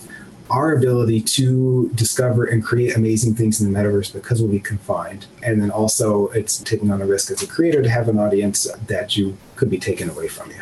[0.49, 5.25] our ability to discover and create amazing things in the metaverse because we'll be confined.
[5.43, 8.67] And then also, it's taking on a risk as a creator to have an audience
[8.87, 10.61] that you could be taken away from you.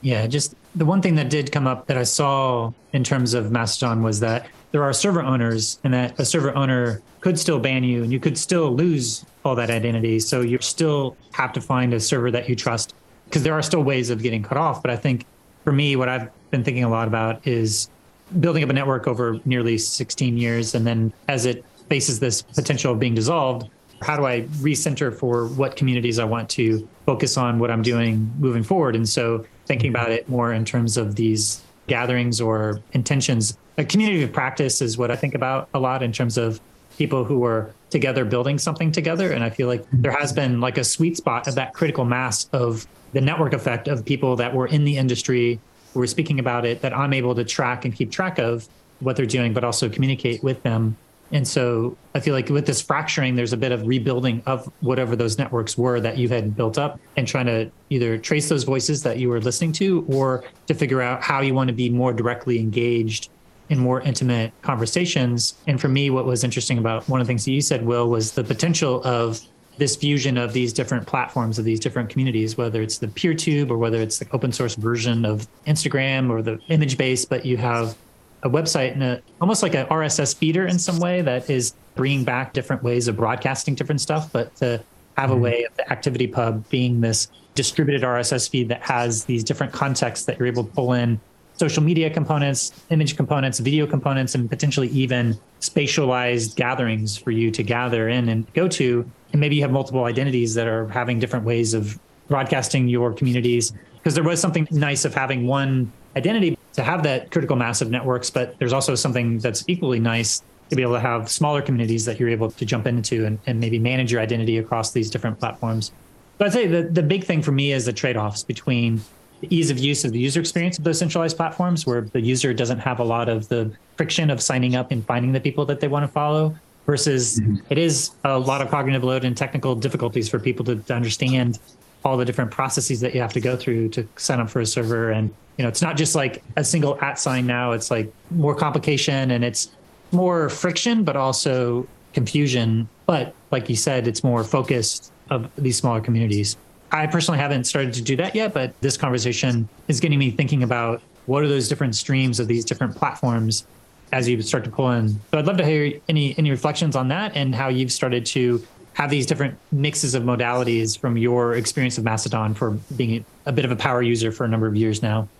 [0.00, 3.50] Yeah, just the one thing that did come up that I saw in terms of
[3.50, 7.82] Mastodon was that there are server owners and that a server owner could still ban
[7.84, 10.20] you and you could still lose all that identity.
[10.20, 12.94] So you still have to find a server that you trust
[13.24, 14.82] because there are still ways of getting cut off.
[14.82, 15.26] But I think
[15.64, 17.90] for me, what I've been thinking a lot about is
[18.38, 20.74] building up a network over nearly 16 years.
[20.74, 23.68] And then as it faces this potential of being dissolved,
[24.02, 28.32] how do I recenter for what communities I want to focus on what I'm doing
[28.38, 28.96] moving forward?
[28.96, 33.56] And so thinking about it more in terms of these gatherings or intentions.
[33.78, 36.60] A community of practice is what I think about a lot in terms of
[36.98, 39.30] people who are together building something together.
[39.30, 42.48] And I feel like there has been like a sweet spot of that critical mass
[42.52, 45.60] of the network effect of people that were in the industry
[45.94, 48.68] who were speaking about it that I'm able to track and keep track of
[48.98, 50.96] what they're doing, but also communicate with them.
[51.32, 55.14] And so I feel like with this fracturing, there's a bit of rebuilding of whatever
[55.14, 59.02] those networks were that you had built up and trying to either trace those voices
[59.04, 62.12] that you were listening to or to figure out how you want to be more
[62.12, 63.30] directly engaged
[63.68, 65.54] in more intimate conversations.
[65.68, 68.08] And for me, what was interesting about one of the things that you said, Will,
[68.08, 69.40] was the potential of
[69.78, 73.78] this fusion of these different platforms of these different communities, whether it's the PeerTube or
[73.78, 77.96] whether it's the open source version of Instagram or the image base, but you have
[78.42, 82.24] a website and a, almost like an RSS feeder in some way that is bringing
[82.24, 84.82] back different ways of broadcasting different stuff, but to
[85.16, 85.42] have a mm-hmm.
[85.42, 90.38] way of the ActivityPub being this distributed RSS feed that has these different contexts that
[90.38, 91.20] you're able to pull in
[91.60, 97.62] social media components, image components, video components, and potentially even spatialized gatherings for you to
[97.62, 99.04] gather in and go to.
[99.32, 103.74] And maybe you have multiple identities that are having different ways of broadcasting your communities.
[103.98, 107.90] Because there was something nice of having one identity to have that critical mass of
[107.90, 112.04] networks, but there's also something that's equally nice to be able to have smaller communities
[112.04, 115.38] that you're able to jump into and, and maybe manage your identity across these different
[115.40, 115.90] platforms.
[116.38, 119.02] But I'd say the, the big thing for me is the trade offs between
[119.40, 122.54] the ease of use of the user experience of those centralized platforms, where the user
[122.54, 125.80] doesn't have a lot of the friction of signing up and finding the people that
[125.80, 126.54] they want to follow,
[126.86, 127.56] versus mm-hmm.
[127.68, 131.58] it is a lot of cognitive load and technical difficulties for people to, to understand
[132.04, 134.66] all the different processes that you have to go through to sign up for a
[134.66, 135.10] server.
[135.10, 137.72] And you know it's not just like a single at sign now.
[137.72, 139.70] It's like more complication and it's
[140.12, 142.88] more friction but also confusion.
[143.06, 146.56] But like you said it's more focused of these smaller communities.
[146.92, 150.62] I personally haven't started to do that yet but this conversation is getting me thinking
[150.62, 153.66] about what are those different streams of these different platforms
[154.12, 155.08] as you start to pull in.
[155.30, 158.66] So i'd love to hear any any reflections on that and how you've started to
[158.94, 163.64] have these different mixes of modalities from your experience of Mastodon for being a bit
[163.64, 165.28] of a power user for a number of years now.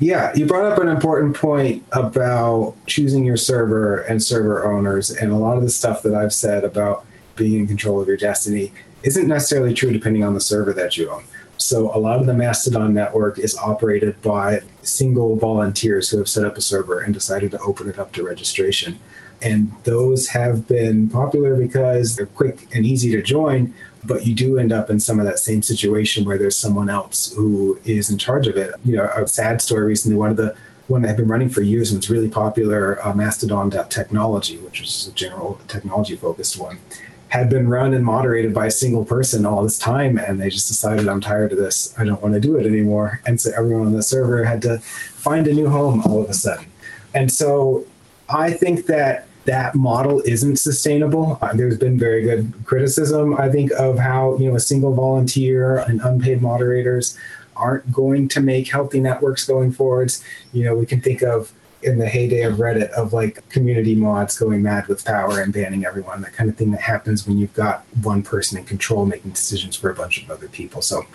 [0.00, 5.10] Yeah, you brought up an important point about choosing your server and server owners.
[5.10, 8.16] And a lot of the stuff that I've said about being in control of your
[8.16, 8.72] destiny
[9.02, 11.24] isn't necessarily true depending on the server that you own.
[11.56, 16.44] So, a lot of the Mastodon network is operated by single volunteers who have set
[16.44, 19.00] up a server and decided to open it up to registration.
[19.40, 23.72] And those have been popular because they're quick and easy to join,
[24.04, 27.32] but you do end up in some of that same situation where there's someone else
[27.34, 28.74] who is in charge of it.
[28.84, 30.56] You know, a sad story recently, one of the
[30.88, 35.06] one that had been running for years and was really popular, uh, Mastodon.technology, which was
[35.06, 36.78] a general technology focused one,
[37.28, 40.16] had been run and moderated by a single person all this time.
[40.18, 41.94] And they just decided, I'm tired of this.
[41.98, 43.20] I don't want to do it anymore.
[43.26, 46.34] And so everyone on the server had to find a new home all of a
[46.34, 46.66] sudden.
[47.14, 47.84] And so
[48.28, 51.38] I think that that model isn't sustainable.
[51.40, 55.78] Uh, there's been very good criticism, I think, of how you know a single volunteer
[55.78, 57.16] and unpaid moderators
[57.56, 60.22] aren't going to make healthy networks going forwards.
[60.52, 64.38] You know, we can think of in the heyday of Reddit of like community mods
[64.38, 67.54] going mad with power and banning everyone, that kind of thing that happens when you've
[67.54, 70.82] got one person in control making decisions for a bunch of other people.
[70.82, 71.06] So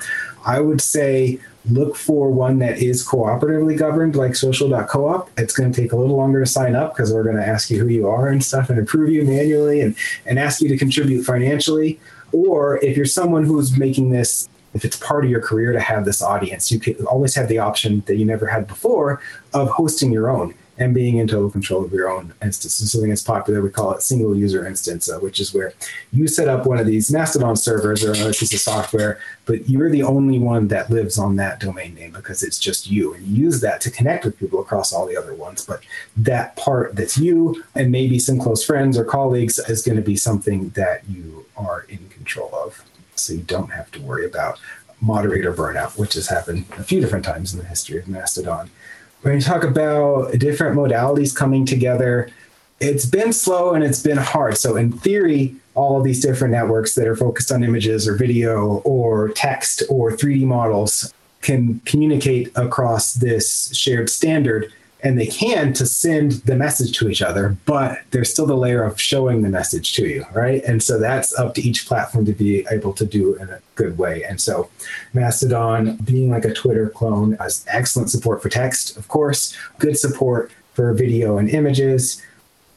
[0.43, 1.39] I would say
[1.69, 5.29] look for one that is cooperatively governed like social.coop.
[5.37, 7.69] It's going to take a little longer to sign up because we're going to ask
[7.69, 9.95] you who you are and stuff and approve you manually and,
[10.25, 11.99] and ask you to contribute financially.
[12.31, 16.03] Or if you're someone who's making this if it's part of your career to have
[16.03, 19.21] this audience, you can always have the option that you never had before
[19.53, 22.75] of hosting your own and being in total control of your own instance.
[22.75, 25.73] So something that's popular, we call it single user instance, uh, which is where
[26.11, 29.89] you set up one of these Mastodon servers or another piece of software, but you're
[29.89, 33.13] the only one that lives on that domain name because it's just you.
[33.13, 35.63] And you use that to connect with people across all the other ones.
[35.65, 35.81] But
[36.17, 40.15] that part that's you and maybe some close friends or colleagues is going to be
[40.15, 42.83] something that you are in control of
[43.15, 44.59] so you don't have to worry about
[45.01, 48.69] moderator burnout, which has happened a few different times in the history of Mastodon.
[49.23, 52.29] When you talk about different modalities coming together,
[52.81, 54.57] it's been slow and it's been hard.
[54.57, 58.81] So, in theory, all of these different networks that are focused on images or video
[58.83, 65.85] or text or 3D models can communicate across this shared standard and they can to
[65.85, 69.93] send the message to each other, but there's still the layer of showing the message
[69.93, 70.63] to you, right?
[70.63, 73.97] And so that's up to each platform to be able to do in a good
[73.97, 74.23] way.
[74.23, 74.69] And so
[75.13, 80.51] Mastodon, being like a Twitter clone, has excellent support for text, of course, good support
[80.73, 82.21] for video and images.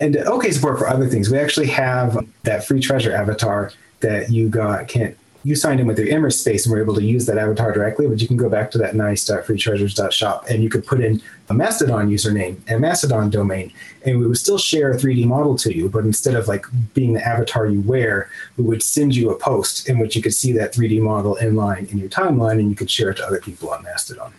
[0.00, 1.30] and okay support for other things.
[1.30, 5.16] We actually have that free treasure avatar that you got can't
[5.47, 8.09] you signed in with your Immers Space and were able to use that avatar directly,
[8.09, 12.11] but you can go back to that nice.freetreasures.shop and you could put in a Mastodon
[12.11, 13.72] username and Mastodon domain,
[14.05, 15.88] and we would still share a 3D model to you.
[15.88, 19.88] But instead of like being the avatar you wear, we would send you a post
[19.88, 22.74] in which you could see that 3D model in line in your timeline and you
[22.74, 24.32] could share it to other people on Mastodon.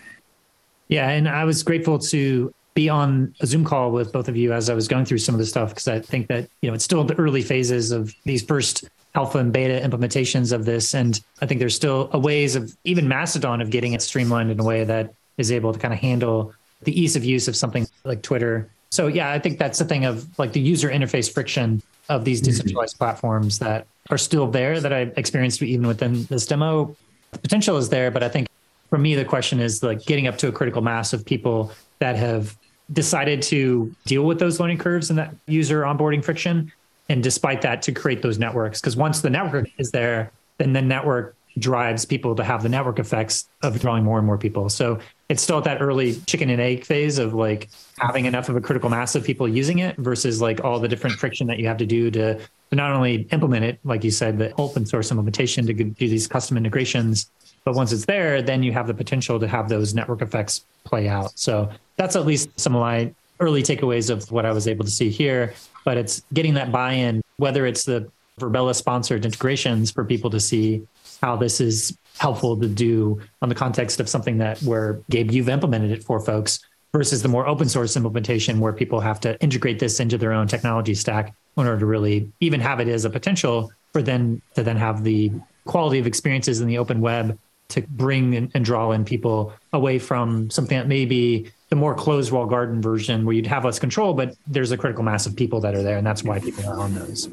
[0.89, 4.51] Yeah, and I was grateful to be on a Zoom call with both of you
[4.51, 6.75] as I was going through some of the stuff because I think that you know
[6.75, 10.93] it's still the early phases of these first alpha and beta implementations of this.
[10.93, 14.59] And I think there's still a ways of even Mastodon of getting it streamlined in
[14.59, 16.53] a way that is able to kind of handle
[16.83, 18.69] the ease of use of something like Twitter.
[18.91, 22.41] So yeah, I think that's the thing of like the user interface friction of these
[22.41, 22.51] mm-hmm.
[22.51, 23.05] decentralized mm-hmm.
[23.05, 26.95] platforms that are still there that I experienced even within this demo.
[27.31, 28.47] The potential is there, but I think
[28.89, 32.15] for me the question is like getting up to a critical mass of people that
[32.15, 32.55] have
[32.93, 36.71] decided to deal with those learning curves and that user onboarding friction
[37.09, 38.81] and despite that to create those networks.
[38.81, 42.99] Because once the network is there then the network drives people to have the network
[42.99, 44.69] effects of drawing more and more people.
[44.69, 44.99] So
[45.29, 48.61] it's still at that early chicken and egg phase of like having enough of a
[48.61, 51.77] critical mass of people using it versus like all the different friction that you have
[51.77, 52.39] to do to,
[52.71, 56.57] not only implement it like you said the open source implementation to do these custom
[56.57, 57.31] integrations
[57.63, 61.07] but once it's there then you have the potential to have those network effects play
[61.07, 61.31] out.
[61.39, 64.91] So that's at least some of my early takeaways of what i was able to
[64.91, 65.53] see here
[65.87, 68.11] but it's getting that buy-in, whether it's the
[68.41, 70.85] Virbela sponsored integrations for people to see
[71.21, 75.47] how this is helpful to do on the context of something that where Gabe, you've
[75.47, 76.59] implemented it for folks
[76.91, 80.45] versus the more open source implementation where people have to integrate this into their own
[80.45, 84.63] technology stack in order to really even have it as a potential for then to
[84.63, 85.31] then have the
[85.63, 89.99] quality of experiences in the open web to bring and, and draw in people away
[89.99, 94.13] from something that maybe the more closed wall garden version where you'd have less control,
[94.13, 96.79] but there's a critical mass of people that are there, and that's why people are
[96.79, 97.29] on those.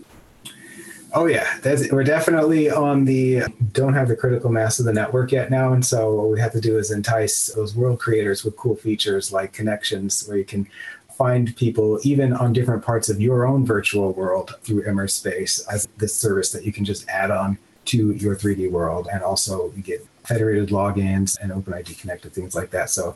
[1.16, 5.30] Oh yeah, That's, we're definitely on the don't have the critical mass of the network
[5.30, 8.56] yet now, and so what we have to do is entice those world creators with
[8.56, 10.66] cool features like connections, where you can
[11.16, 15.86] find people even on different parts of your own virtual world through Immers Space as
[15.98, 19.82] this service that you can just add on to your 3D world, and also you
[19.82, 22.90] get federated logins and OpenID connected things like that.
[22.90, 23.14] So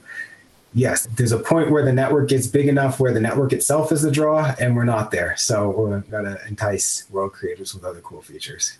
[0.74, 4.02] yes, there's a point where the network gets big enough where the network itself is
[4.02, 5.36] the draw, and we're not there.
[5.36, 8.78] So we're going to entice world creators with other cool features.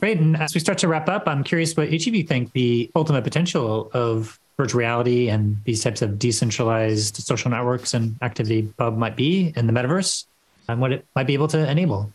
[0.00, 0.18] Great.
[0.18, 2.90] And as we start to wrap up, I'm curious what each of you think the
[2.94, 9.16] ultimate potential of virtual reality and these types of decentralized social networks and ActivityPub might
[9.16, 10.24] be in the metaverse
[10.68, 12.10] and what it might be able to enable.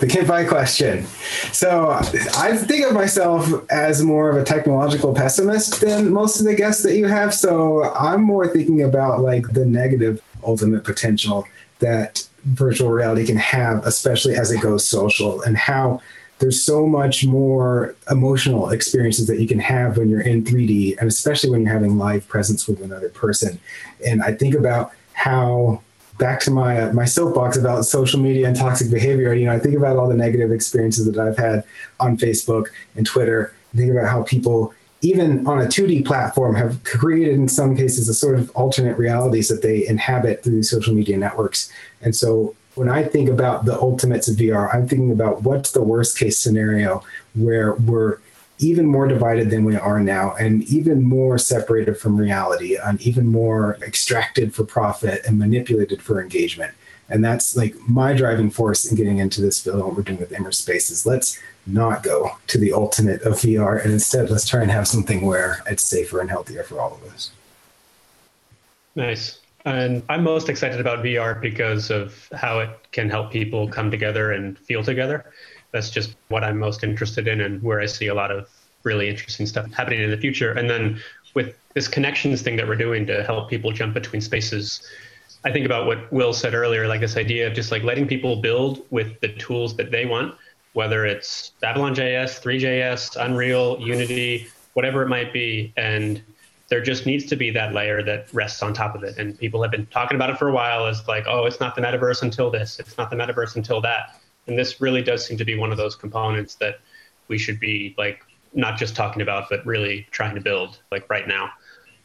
[0.00, 1.04] the Kent Bye question.
[1.52, 6.54] So I think of myself as more of a technological pessimist than most of the
[6.54, 7.32] guests that you have.
[7.32, 11.46] So I'm more thinking about like the negative ultimate potential
[11.78, 16.00] that virtual reality can have, especially as it goes social, and how
[16.40, 21.08] there's so much more emotional experiences that you can have when you're in 3D, and
[21.08, 23.60] especially when you're having live presence with another person.
[24.04, 25.82] And I think about how
[26.18, 29.34] back to my uh, my soapbox about social media and toxic behavior.
[29.34, 31.64] You know, I think about all the negative experiences that I've had
[32.00, 33.54] on Facebook and Twitter.
[33.72, 38.08] I think about how people, even on a 2D platform, have created in some cases
[38.08, 41.70] a sort of alternate realities that they inhabit through social media networks.
[42.02, 45.82] And so when I think about the ultimates of VR, I'm thinking about what's the
[45.82, 47.02] worst case scenario
[47.34, 48.18] where we're
[48.58, 53.26] even more divided than we are now and even more separated from reality and even
[53.26, 56.72] more extracted for profit and manipulated for engagement.
[57.08, 60.30] And that's like my driving force in getting into this field what we're doing with
[60.30, 64.60] Immers Space spaces let's not go to the ultimate of vr and instead let's try
[64.62, 67.30] and have something where it's safer and healthier for all of us.
[68.94, 69.40] Nice.
[69.64, 74.32] And i'm most excited about vr because of how it can help people come together
[74.32, 75.24] and feel together
[75.74, 78.48] that's just what I'm most interested in and where I see a lot of
[78.84, 80.52] really interesting stuff happening in the future.
[80.52, 81.02] And then
[81.34, 84.88] with this connections thing that we're doing to help people jump between spaces,
[85.44, 88.36] I think about what Will said earlier, like this idea of just like letting people
[88.36, 90.36] build with the tools that they want,
[90.74, 95.72] whether it's Babylon JS, Three.js, Unreal, Unity, whatever it might be.
[95.76, 96.22] And
[96.68, 99.18] there just needs to be that layer that rests on top of it.
[99.18, 101.74] And people have been talking about it for a while as like, oh, it's not
[101.74, 104.20] the metaverse until this, it's not the metaverse until that.
[104.46, 106.80] And this really does seem to be one of those components that
[107.28, 108.22] we should be like
[108.52, 111.50] not just talking about, but really trying to build like right now.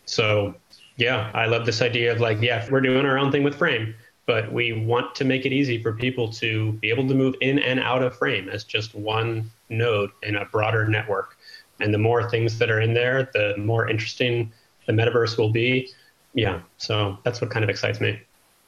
[0.06, 0.56] So
[0.98, 3.94] yeah, I love this idea of like, yeah, we're doing our own thing with Frame,
[4.26, 7.60] but we want to make it easy for people to be able to move in
[7.60, 11.38] and out of Frame as just one node in a broader network.
[11.80, 14.52] And the more things that are in there, the more interesting
[14.88, 15.90] the metaverse will be.
[16.34, 18.20] Yeah, so that's what kind of excites me.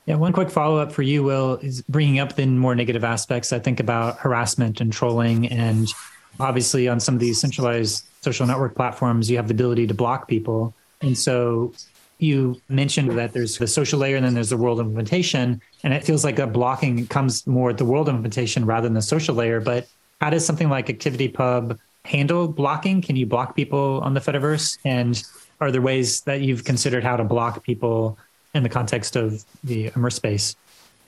[0.06, 3.54] Yeah, one quick follow up for you, Will, is bringing up the more negative aspects.
[3.54, 5.48] I think about harassment and trolling.
[5.48, 5.88] And
[6.40, 10.28] obviously, on some of these centralized social network platforms, you have the ability to block
[10.28, 10.74] people.
[11.02, 11.74] And so
[12.18, 15.62] you mentioned that there's the social layer and then there's the world implementation.
[15.84, 19.02] And it feels like that blocking comes more at the world implementation rather than the
[19.02, 19.60] social layer.
[19.60, 19.88] But
[20.20, 23.02] how does something like ActivityPub handle blocking?
[23.02, 24.78] Can you block people on the Fediverse?
[24.84, 25.24] And
[25.60, 28.18] are there ways that you've considered how to block people
[28.54, 30.56] in the context of the Immers Space?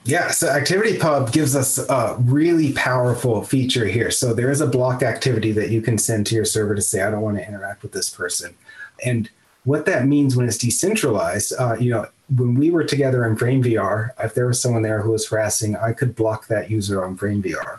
[0.04, 4.10] Yeah, so ActivityPub gives us a really powerful feature here.
[4.10, 7.02] So there is a block activity that you can send to your server to say,
[7.02, 8.54] I don't want to interact with this person.
[9.02, 9.30] And
[9.64, 14.10] what that means when it's decentralized, uh, you know, when we were together in FrameVR,
[14.22, 17.78] if there was someone there who was harassing, I could block that user on FrameVR.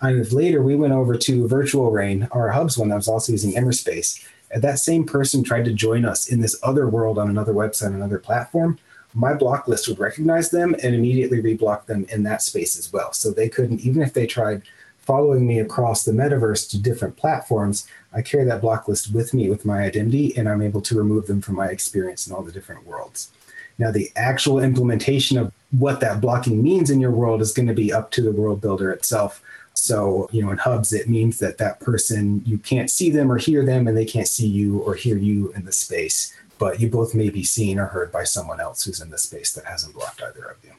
[0.00, 3.32] And if later we went over to Virtual Rain, our hubs one that was also
[3.32, 7.18] using Immers Space, and that same person tried to join us in this other world
[7.18, 8.78] on another website, another platform,
[9.16, 13.14] my block list would recognize them and immediately reblock them in that space as well.
[13.14, 14.62] So they couldn't, even if they tried
[14.98, 19.48] following me across the metaverse to different platforms, I carry that block list with me
[19.48, 22.52] with my identity, and I'm able to remove them from my experience in all the
[22.52, 23.30] different worlds.
[23.78, 27.74] Now, the actual implementation of what that blocking means in your world is going to
[27.74, 29.42] be up to the world builder itself.
[29.74, 33.38] So, you know, in hubs, it means that that person, you can't see them or
[33.38, 36.34] hear them, and they can't see you or hear you in the space.
[36.58, 39.52] But you both may be seen or heard by someone else who's in the space
[39.52, 40.72] that hasn't blocked either of you.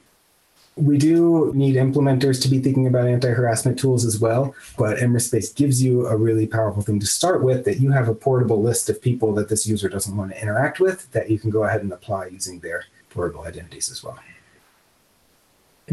[0.76, 5.22] We do need implementers to be thinking about anti harassment tools as well, but Immers
[5.22, 8.62] Space gives you a really powerful thing to start with that you have a portable
[8.62, 11.64] list of people that this user doesn't want to interact with that you can go
[11.64, 14.18] ahead and apply using their portable identities as well.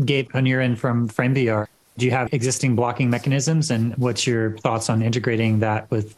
[0.03, 1.67] Gabe, on your end from FrameVR,
[1.97, 6.15] do you have existing blocking mechanisms and what's your thoughts on integrating that with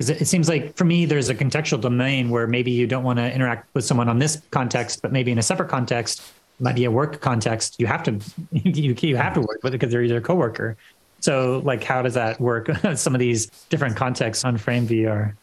[0.00, 3.18] because it seems like for me there's a contextual domain where maybe you don't want
[3.18, 6.22] to interact with someone on this context but maybe in a separate context
[6.58, 8.12] might be a work context you have to
[8.52, 10.76] you, you have to work with it because they're either a coworker.
[11.20, 12.70] So like how does that work?
[12.94, 15.34] Some of these different contexts on FrameVR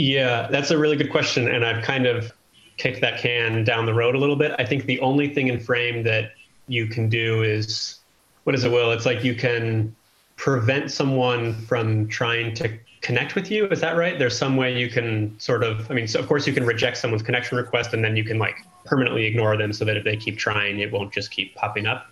[0.00, 2.32] yeah that's a really good question and i've kind of
[2.78, 4.54] kicked that can down the road a little bit.
[4.58, 6.32] I think the only thing in frame that
[6.68, 7.98] you can do is
[8.44, 8.92] what is it, Will?
[8.92, 9.94] It's like you can
[10.36, 13.66] prevent someone from trying to connect with you.
[13.68, 14.18] Is that right?
[14.18, 16.96] There's some way you can sort of, I mean, so of course you can reject
[16.96, 20.16] someone's connection request and then you can like permanently ignore them so that if they
[20.16, 22.06] keep trying, it won't just keep popping up.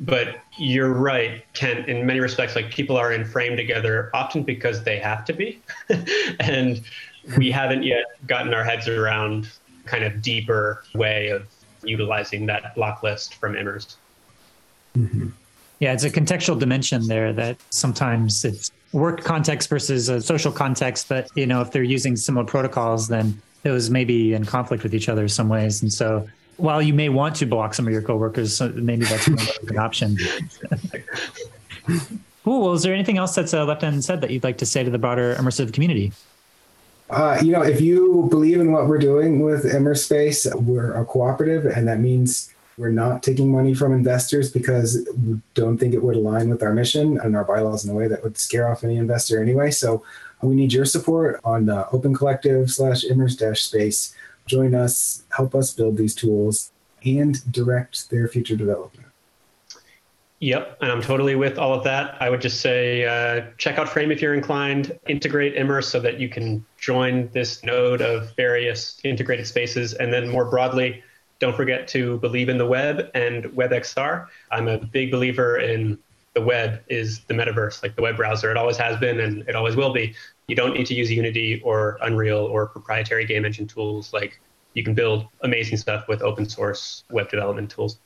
[0.00, 4.84] But you're right, Kent, in many respects, like people are in frame together often because
[4.84, 5.60] they have to be.
[6.40, 6.80] and
[7.36, 9.50] we haven't yet gotten our heads around
[9.86, 11.46] kind of deeper way of
[11.82, 13.96] utilizing that block list from Immers.
[14.96, 15.28] Mm-hmm.
[15.80, 21.08] Yeah, it's a contextual dimension there that sometimes it's work context versus a social context.
[21.08, 24.94] But you know, if they're using similar protocols, then those may be in conflict with
[24.94, 25.82] each other in some ways.
[25.82, 29.78] And so, while you may want to block some of your coworkers, maybe that's an
[29.78, 30.16] option.
[32.44, 32.62] cool.
[32.62, 34.90] Well, is there anything else that's uh, left unsaid that you'd like to say to
[34.90, 36.12] the broader immersive community?
[37.10, 41.04] Uh, you know, if you believe in what we're doing with Immers Space, we're a
[41.06, 46.02] cooperative, and that means we're not taking money from investors because we don't think it
[46.02, 48.84] would align with our mission and our bylaws in a way that would scare off
[48.84, 49.70] any investor anyway.
[49.70, 50.04] So
[50.40, 54.14] we need your support on uh, Open Collective slash Immers dash space.
[54.46, 56.70] Join us, help us build these tools,
[57.04, 59.08] and direct their future development.
[60.40, 62.16] Yep, and I'm totally with all of that.
[62.22, 66.20] I would just say uh, check out Frame if you're inclined, integrate Immers so that
[66.20, 71.02] you can join this node of various integrated spaces, and then more broadly,
[71.38, 74.26] don't forget to believe in the web and WebXR.
[74.50, 75.98] I'm a big believer in
[76.34, 78.50] the web is the metaverse, like the web browser.
[78.50, 80.14] It always has been and it always will be.
[80.46, 84.12] You don't need to use Unity or Unreal or proprietary game engine tools.
[84.12, 84.40] Like
[84.74, 87.98] you can build amazing stuff with open source web development tools.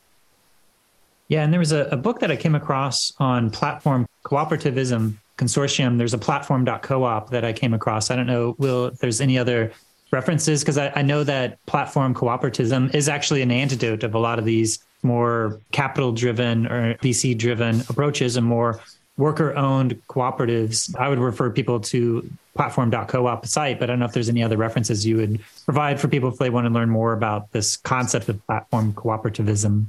[1.28, 5.98] Yeah, and there was a, a book that I came across on platform cooperativism consortium.
[5.98, 8.10] There's a platform.coop that I came across.
[8.10, 9.72] I don't know, Will, if there's any other
[10.12, 10.62] references?
[10.62, 14.44] Because I, I know that platform cooperativism is actually an antidote of a lot of
[14.44, 18.80] these more capital driven or VC driven approaches and more
[19.16, 20.94] worker owned cooperatives.
[20.96, 24.56] I would refer people to platform.coop site, but I don't know if there's any other
[24.56, 28.28] references you would provide for people if they want to learn more about this concept
[28.28, 29.86] of platform cooperativism.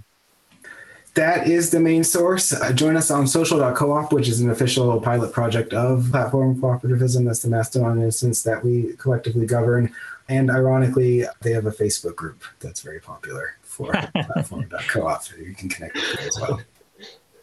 [1.16, 2.54] That is the main source.
[2.54, 7.26] Uh, join us on social.coop, which is an official pilot project of platform cooperativism.
[7.26, 9.94] That's the Mastodon instance that we collectively govern.
[10.30, 15.40] And ironically, they have a Facebook group that's very popular for uh, platform.coop.
[15.40, 16.62] You can connect with it as well.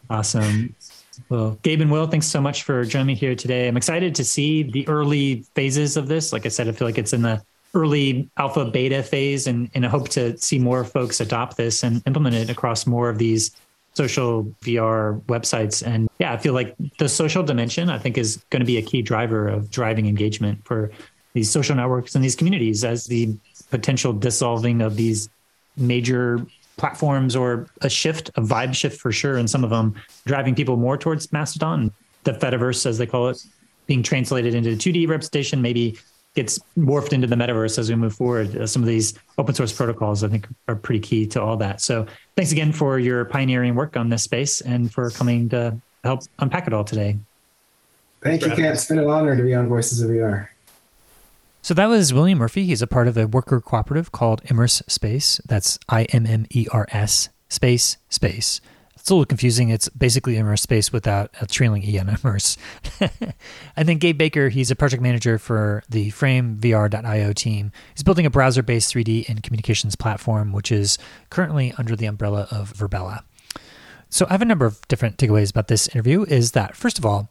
[0.09, 0.75] Awesome.
[1.29, 3.69] Well, Gabe and Will, thanks so much for joining me here today.
[3.69, 6.33] I'm excited to see the early phases of this.
[6.33, 7.43] Like I said, I feel like it's in the
[7.75, 12.03] early alpha beta phase and, and I hope to see more folks adopt this and
[12.07, 13.55] implement it across more of these
[13.95, 15.87] social VR websites.
[15.87, 18.83] And yeah, I feel like the social dimension, I think, is going to be a
[18.83, 20.91] key driver of driving engagement for
[21.33, 23.35] these social networks and these communities as the
[23.71, 25.29] potential dissolving of these
[25.77, 26.45] major
[26.77, 29.95] platforms or a shift, a vibe shift for sure, and some of them
[30.27, 31.93] driving people more towards Mastodon,
[32.25, 33.45] the Fediverse, as they call it,
[33.87, 35.99] being translated into 2D representation, maybe
[36.35, 38.57] gets morphed into the metaverse as we move forward.
[38.57, 41.81] Uh, some of these open source protocols, I think, are pretty key to all that.
[41.81, 42.07] So
[42.37, 46.67] thanks again for your pioneering work on this space and for coming to help unpack
[46.67, 47.19] it all today.
[48.23, 48.75] Thank you, Kent.
[48.75, 50.49] It's been an honor to be on Voices of VR.
[51.63, 52.65] So that was William Murphy.
[52.65, 55.41] He's a part of a worker cooperative called Immers Space.
[55.47, 58.61] That's I M M E R S space space.
[58.95, 59.71] It's a little confusing.
[59.71, 62.57] It's basically Immers Space without a trailing E on Immers.
[63.77, 67.73] and then Gabe Baker, he's a project manager for the FrameVR.io team.
[67.95, 70.99] He's building a browser based 3D and communications platform, which is
[71.29, 73.23] currently under the umbrella of Virbela.
[74.11, 76.25] So I have a number of different takeaways about this interview.
[76.25, 77.31] Is that, first of all,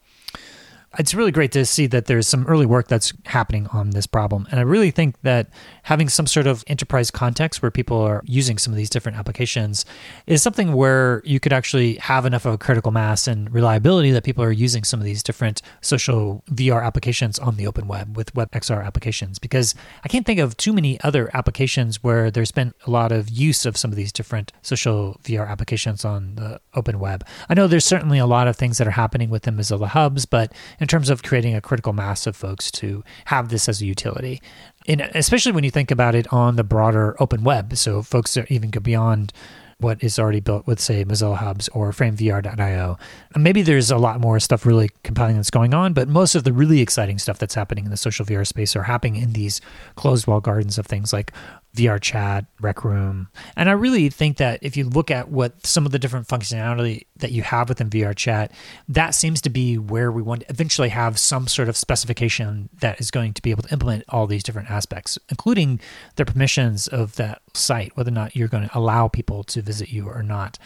[0.98, 4.48] it's really great to see that there's some early work that's happening on this problem.
[4.50, 5.50] And I really think that
[5.84, 9.86] having some sort of enterprise context where people are using some of these different applications
[10.26, 14.24] is something where you could actually have enough of a critical mass and reliability that
[14.24, 18.34] people are using some of these different social VR applications on the open web with
[18.34, 19.38] WebXR applications.
[19.38, 23.30] Because I can't think of too many other applications where there's been a lot of
[23.30, 27.24] use of some of these different social VR applications on the open web.
[27.48, 30.26] I know there's certainly a lot of things that are happening with the Mozilla hubs,
[30.26, 33.86] but in terms of creating a critical mass of folks to have this as a
[33.86, 34.42] utility.
[34.88, 37.78] And especially when you think about it on the broader open web.
[37.78, 39.32] So folks even go beyond
[39.80, 42.98] what is already built with, say, Mozilla Hubs or FrameVR.io.
[43.38, 46.52] Maybe there's a lot more stuff really compelling that's going on, but most of the
[46.52, 49.62] really exciting stuff that's happening in the social VR space are happening in these
[49.96, 51.32] closed wall gardens of things like
[51.76, 53.28] VRChat, Rec Room.
[53.56, 57.06] And I really think that if you look at what some of the different functionality
[57.18, 58.52] that you have within VRChat,
[58.88, 63.00] that seems to be where we want to eventually have some sort of specification that
[63.00, 65.80] is going to be able to implement all these different aspects, including
[66.16, 69.90] the permissions of that site, whether or not you're going to allow people to visit
[69.90, 70.58] you or not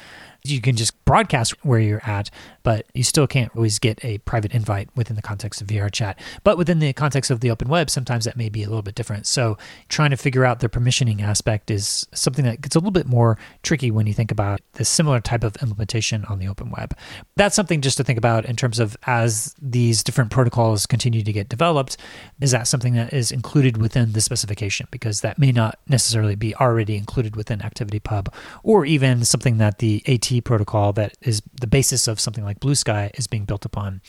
[0.45, 2.29] you can just broadcast where you're at,
[2.63, 6.15] but you still can't always get a private invite within the context of VRChat.
[6.43, 8.95] But within the context of the open web, sometimes that may be a little bit
[8.95, 9.25] different.
[9.25, 13.07] So trying to figure out the permissioning aspect is something that gets a little bit
[13.07, 16.97] more tricky when you think about the similar type of implementation on the open web.
[17.37, 21.31] That's something just to think about in terms of as these different protocols continue to
[21.31, 21.95] get developed,
[22.41, 24.87] is that something that is included within the specification?
[24.91, 28.27] Because that may not necessarily be already included within ActivityPub
[28.61, 33.11] or even something that the AT protocol that is the basis of something like Bluesky
[33.17, 34.01] is being built upon.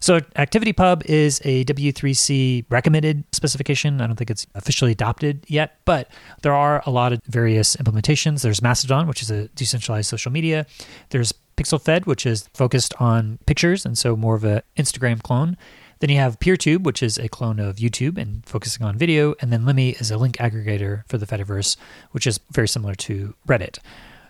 [0.00, 4.00] So ActivityPub is a W3C recommended specification.
[4.00, 6.08] I don't think it's officially adopted yet, but
[6.42, 8.42] there are a lot of various implementations.
[8.42, 10.66] There's Mastodon, which is a decentralized social media.
[11.10, 15.56] There's PixelFed, which is focused on pictures and so more of an Instagram clone.
[16.00, 19.34] Then you have PeerTube, which is a clone of YouTube and focusing on video.
[19.40, 21.76] And then Lemmy is a link aggregator for the Fediverse,
[22.12, 23.78] which is very similar to Reddit.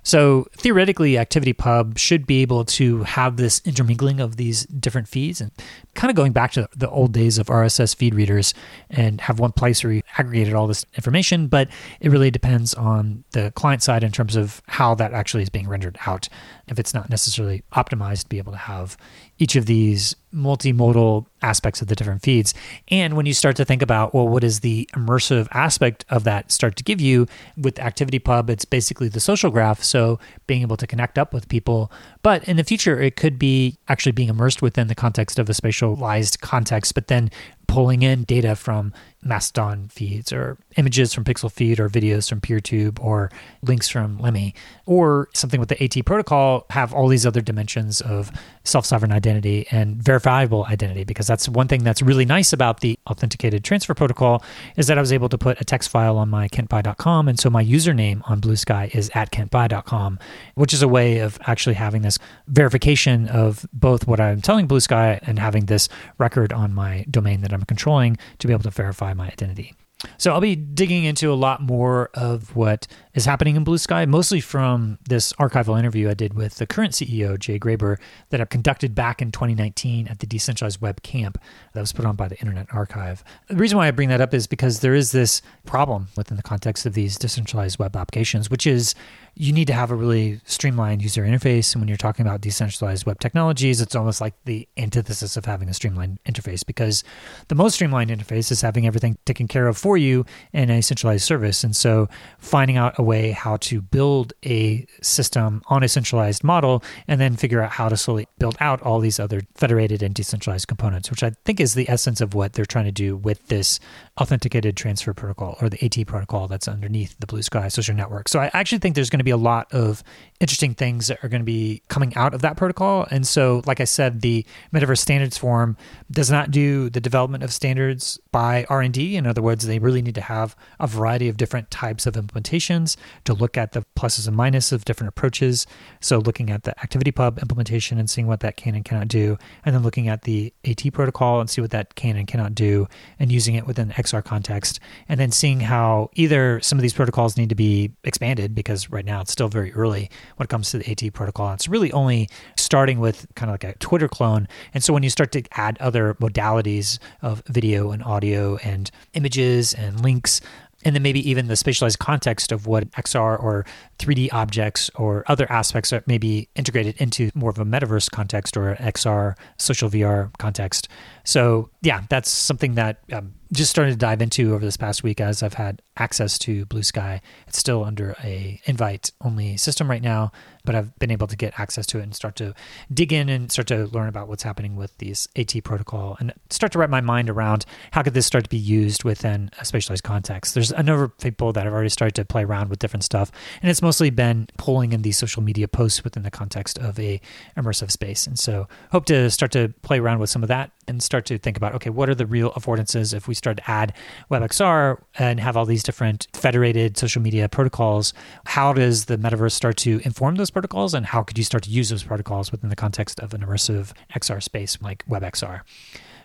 [0.03, 5.51] So theoretically, ActivityPub should be able to have this intermingling of these different feeds and
[5.94, 8.55] kind of going back to the old days of RSS feed readers
[8.88, 11.48] and have one place where you aggregated all this information.
[11.48, 11.68] But
[12.01, 15.68] it really depends on the client side in terms of how that actually is being
[15.68, 16.28] rendered out.
[16.66, 18.96] If it's not necessarily optimized to be able to have
[19.38, 22.55] each of these multimodal aspects of the different feeds.
[22.89, 26.53] And when you start to think about, well, what is the immersive aspect of that
[26.53, 27.26] start to give you
[27.57, 28.51] with ActivityPub?
[28.51, 29.83] It's basically the social graph.
[29.83, 31.91] So being able to connect up with people.
[32.22, 35.53] But in the future, it could be actually being immersed within the context of a
[35.53, 37.31] spatialized context, but then
[37.70, 43.31] pulling in data from Mastodon feeds or images from PixelFed or videos from PeerTube or
[43.62, 44.57] links from Lemmy
[44.87, 48.33] or something with the AT protocol have all these other dimensions of
[48.64, 53.64] self-sovereign identity and verifiable identity because that's one thing that's really nice about the authenticated
[53.64, 54.42] transfer protocol
[54.76, 57.50] is that I was able to put a text file on my kentbye.com and so
[57.50, 60.18] my username on Bluesky is at kentbye.com
[60.54, 62.18] which is a way of actually having this
[62.48, 67.52] verification of both what I'm telling Bluesky and having this record on my domain that
[67.52, 69.74] I'm controlling to be able to verify my identity.
[70.18, 74.40] So I'll be digging into a lot more of what is happening in Bluesky, mostly
[74.40, 77.98] from this archival interview I did with the current CEO, Jay Graber,
[78.30, 81.38] that I conducted back in 2019 at the Decentralized Web Camp
[81.72, 83.24] that was put on by the Internet Archive.
[83.48, 86.42] The reason why I bring that up is because there is this problem within the
[86.42, 88.94] context of these decentralized web applications, which is
[89.35, 91.74] you need to have a really streamlined user interface.
[91.74, 95.68] And when you're talking about decentralized web technologies, it's almost like the antithesis of having
[95.68, 97.05] a streamlined interface because
[97.49, 101.24] the most streamlined interface is having everything taken care of for you in a centralized
[101.24, 101.64] service.
[101.64, 102.09] And so
[102.39, 107.37] finding out a way how to build a system on a centralized model and then
[107.37, 111.22] figure out how to slowly build out all these other federated and decentralized components, which
[111.22, 113.81] I think is the essence of what they're trying to do with this
[114.20, 118.28] authenticated transfer protocol or the AT protocol that's underneath the Bluesky social network.
[118.28, 120.02] So I actually think there's going to be a lot of
[120.40, 123.06] interesting things that are going to be coming out of that protocol.
[123.10, 125.76] And so, like I said, the Metaverse Standards Forum
[126.10, 129.16] does not do the development of standards by R&D.
[129.16, 132.96] In other words, they really need to have a variety of different types of implementations
[133.24, 135.66] to look at the pluses and minuses of different approaches.
[136.00, 139.74] So looking at the ActivityPub implementation and seeing what that can and cannot do, and
[139.74, 143.30] then looking at the AT protocol and see what that can and cannot do, and
[143.30, 147.36] using it within the XR context, and then seeing how either some of these protocols
[147.36, 150.78] need to be expanded because right now it's still very early when it comes to
[150.78, 151.52] the AT protocol.
[151.52, 154.46] It's really only starting with kind of like a Twitter clone.
[154.74, 159.74] And so when you start to add other modalities of video and audio and images
[159.74, 160.40] and links,
[160.84, 163.66] and then maybe even the spatialized context of what XR or
[163.98, 168.76] 3D objects or other aspects are maybe integrated into more of a metaverse context or
[168.76, 170.88] XR social VR context.
[171.24, 175.20] So yeah, that's something that um, just started to dive into over this past week
[175.20, 177.20] as I've had access to Bluesky.
[177.46, 180.32] It's still under a invite only system right now,
[180.64, 182.55] but I've been able to get access to it and start to
[182.92, 186.72] dig in and start to learn about what's happening with these AT protocol and start
[186.72, 190.03] to wrap my mind around how could this start to be used within a spatialized
[190.03, 190.55] context.
[190.55, 193.30] There's a number of people that have already started to play around with different stuff,
[193.62, 197.20] and it's mostly been pulling in these social media posts within the context of a
[197.57, 198.26] immersive space.
[198.26, 201.38] And so hope to start to play around with some of that and start to
[201.38, 203.92] think about okay, what are the real affordances if we start to add
[204.30, 208.14] WebXR and have all these different federated social media protocols?
[208.47, 211.70] How does the metaverse start to inform those protocols, and how could you start to
[211.70, 215.62] use those protocols within the context of an immersive XR space like WebXR?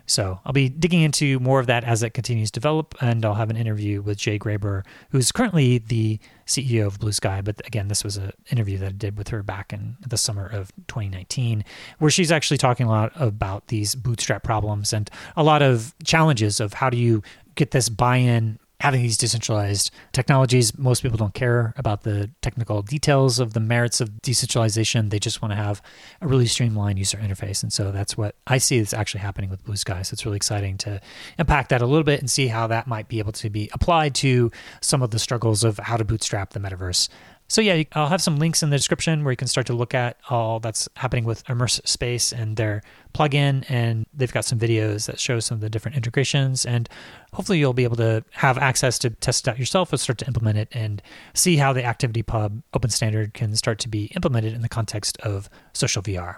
[0.05, 3.33] So I'll be digging into more of that as it continues to develop, and I'll
[3.33, 7.43] have an interview with Jay Graber, who's currently the CEO of Bluesky.
[7.43, 10.45] But again, this was an interview that I did with her back in the summer
[10.45, 11.65] of 2019,
[11.97, 16.59] where she's actually talking a lot about these bootstrap problems and a lot of challenges
[16.59, 17.23] of how do you
[17.55, 23.39] get this buy-in having these decentralized technologies, most people don't care about the technical details
[23.39, 25.09] of the merits of decentralization.
[25.09, 25.81] They just want to have
[26.21, 27.63] a really streamlined user interface.
[27.63, 30.05] And so that's what I see is actually happening with Bluesky.
[30.05, 30.99] So it's really exciting to
[31.39, 34.13] impact that a little bit and see how that might be able to be applied
[34.15, 34.51] to
[34.81, 37.09] some of the struggles of how to bootstrap the metaverse
[37.47, 39.93] so yeah, I'll have some links in the description where you can start to look
[39.93, 42.81] at all that's happening with Immers Space and their
[43.13, 46.89] plugin, and they've got some videos that show some of the different integrations, and
[47.33, 50.27] hopefully you'll be able to have access to test it out yourself and start to
[50.27, 51.01] implement it and
[51.33, 55.49] see how the ActivityPub open standard can start to be implemented in the context of
[55.73, 56.37] social VR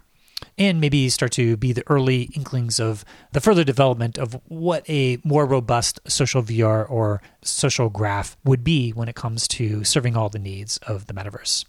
[0.58, 5.18] and maybe start to be the early inklings of the further development of what a
[5.24, 10.30] more robust social VR or social graph would be when it comes to serving all
[10.30, 11.66] the needs of the metaverse.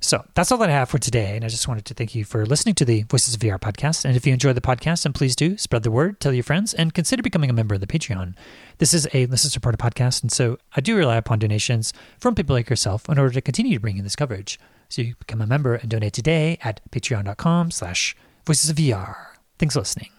[0.00, 1.34] So that's all that I have for today.
[1.34, 4.04] And I just wanted to thank you for listening to the Voices of VR podcast.
[4.04, 6.72] And if you enjoyed the podcast, then please do spread the word, tell your friends,
[6.72, 8.34] and consider becoming a member of the Patreon.
[8.78, 10.22] This is a listener supported podcast.
[10.22, 13.74] And so I do rely upon donations from people like yourself in order to continue
[13.74, 14.60] to bring you this coverage.
[14.88, 18.16] So you become a member and donate today at patreon.com slash
[18.46, 19.16] voices of VR.
[19.58, 20.10] Thanks for listening.